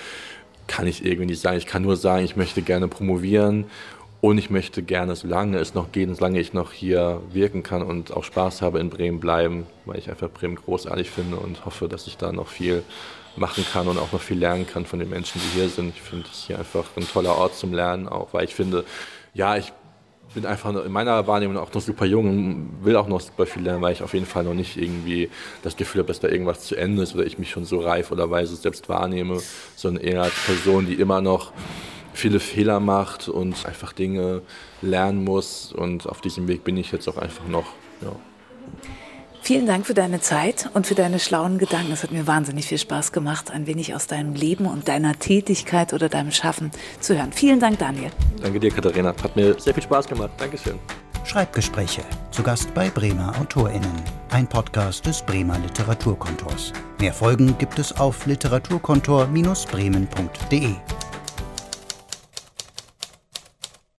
kann 0.66 0.86
ich 0.86 1.04
irgendwie 1.04 1.26
nicht 1.26 1.40
sagen. 1.40 1.56
Ich 1.56 1.66
kann 1.66 1.82
nur 1.82 1.96
sagen, 1.96 2.24
ich 2.24 2.36
möchte 2.36 2.60
gerne 2.60 2.88
promovieren 2.88 3.64
und 4.22 4.38
ich 4.38 4.50
möchte 4.50 4.84
gerne, 4.84 5.16
solange 5.16 5.58
es 5.58 5.74
noch 5.74 5.90
geht, 5.90 6.08
solange 6.14 6.38
ich 6.38 6.52
noch 6.52 6.70
hier 6.72 7.20
wirken 7.32 7.64
kann 7.64 7.82
und 7.82 8.12
auch 8.12 8.22
Spaß 8.22 8.62
habe, 8.62 8.78
in 8.78 8.88
Bremen 8.88 9.18
bleiben, 9.18 9.66
weil 9.84 9.98
ich 9.98 10.08
einfach 10.08 10.30
Bremen 10.30 10.54
großartig 10.54 11.10
finde 11.10 11.38
und 11.38 11.66
hoffe, 11.66 11.88
dass 11.88 12.06
ich 12.06 12.18
da 12.18 12.30
noch 12.30 12.46
viel 12.46 12.84
machen 13.34 13.66
kann 13.72 13.88
und 13.88 13.98
auch 13.98 14.12
noch 14.12 14.20
viel 14.20 14.38
lernen 14.38 14.64
kann 14.64 14.86
von 14.86 15.00
den 15.00 15.10
Menschen, 15.10 15.40
die 15.40 15.58
hier 15.58 15.68
sind. 15.68 15.92
Ich 15.96 16.02
finde 16.02 16.28
es 16.32 16.44
hier 16.46 16.56
einfach 16.56 16.84
ein 16.96 17.04
toller 17.08 17.36
Ort 17.36 17.56
zum 17.56 17.72
Lernen, 17.74 18.06
auch 18.06 18.32
weil 18.32 18.44
ich 18.44 18.54
finde, 18.54 18.84
ja, 19.34 19.56
ich 19.56 19.72
bin 20.34 20.46
einfach 20.46 20.72
in 20.72 20.92
meiner 20.92 21.26
Wahrnehmung 21.26 21.56
auch 21.56 21.74
noch 21.74 21.82
super 21.82 22.04
jung 22.04 22.28
und 22.28 22.84
will 22.84 22.94
auch 22.94 23.08
noch 23.08 23.20
super 23.20 23.44
viel 23.44 23.64
lernen, 23.64 23.82
weil 23.82 23.92
ich 23.92 24.04
auf 24.04 24.14
jeden 24.14 24.26
Fall 24.26 24.44
noch 24.44 24.54
nicht 24.54 24.76
irgendwie 24.76 25.30
das 25.64 25.76
Gefühl 25.76 25.98
habe, 25.98 26.08
dass 26.08 26.20
da 26.20 26.28
irgendwas 26.28 26.60
zu 26.60 26.76
Ende 26.76 27.02
ist 27.02 27.16
oder 27.16 27.26
ich 27.26 27.40
mich 27.40 27.50
schon 27.50 27.64
so 27.64 27.80
reif 27.80 28.12
oder 28.12 28.30
weise 28.30 28.54
selbst 28.54 28.88
wahrnehme, 28.88 29.40
sondern 29.74 30.04
eher 30.04 30.22
als 30.22 30.34
Person, 30.46 30.86
die 30.86 30.94
immer 30.94 31.20
noch 31.20 31.52
viele 32.12 32.40
Fehler 32.40 32.80
macht 32.80 33.28
und 33.28 33.66
einfach 33.66 33.92
Dinge 33.92 34.42
lernen 34.80 35.24
muss. 35.24 35.72
Und 35.72 36.08
auf 36.08 36.20
diesem 36.20 36.48
Weg 36.48 36.64
bin 36.64 36.76
ich 36.76 36.92
jetzt 36.92 37.08
auch 37.08 37.18
einfach 37.18 37.46
noch. 37.48 37.66
Ja. 38.00 38.12
Vielen 39.44 39.66
Dank 39.66 39.86
für 39.86 39.94
deine 39.94 40.20
Zeit 40.20 40.70
und 40.72 40.86
für 40.86 40.94
deine 40.94 41.18
schlauen 41.18 41.58
Gedanken. 41.58 41.90
Es 41.90 42.04
hat 42.04 42.12
mir 42.12 42.28
wahnsinnig 42.28 42.66
viel 42.66 42.78
Spaß 42.78 43.10
gemacht, 43.10 43.50
ein 43.50 43.66
wenig 43.66 43.92
aus 43.92 44.06
deinem 44.06 44.34
Leben 44.34 44.66
und 44.66 44.86
deiner 44.86 45.18
Tätigkeit 45.18 45.92
oder 45.92 46.08
deinem 46.08 46.30
Schaffen 46.30 46.70
zu 47.00 47.16
hören. 47.16 47.32
Vielen 47.32 47.58
Dank, 47.58 47.80
Daniel. 47.80 48.12
Danke 48.40 48.60
dir, 48.60 48.70
Katharina. 48.70 49.08
Hat 49.08 49.34
mir 49.34 49.58
sehr 49.58 49.74
viel 49.74 49.82
Spaß 49.82 50.06
gemacht. 50.06 50.30
Dankeschön. 50.38 50.78
Schreibgespräche. 51.24 52.02
Zu 52.30 52.44
Gast 52.44 52.72
bei 52.72 52.88
Bremer 52.88 53.34
AutorInnen. 53.40 53.90
Ein 54.30 54.48
Podcast 54.48 55.06
des 55.06 55.22
Bremer 55.22 55.58
Literaturkontors. 55.58 56.72
Mehr 57.00 57.12
Folgen 57.12 57.58
gibt 57.58 57.80
es 57.80 57.98
auf 57.98 58.24
literaturkontor-bremen.de. 58.26 60.76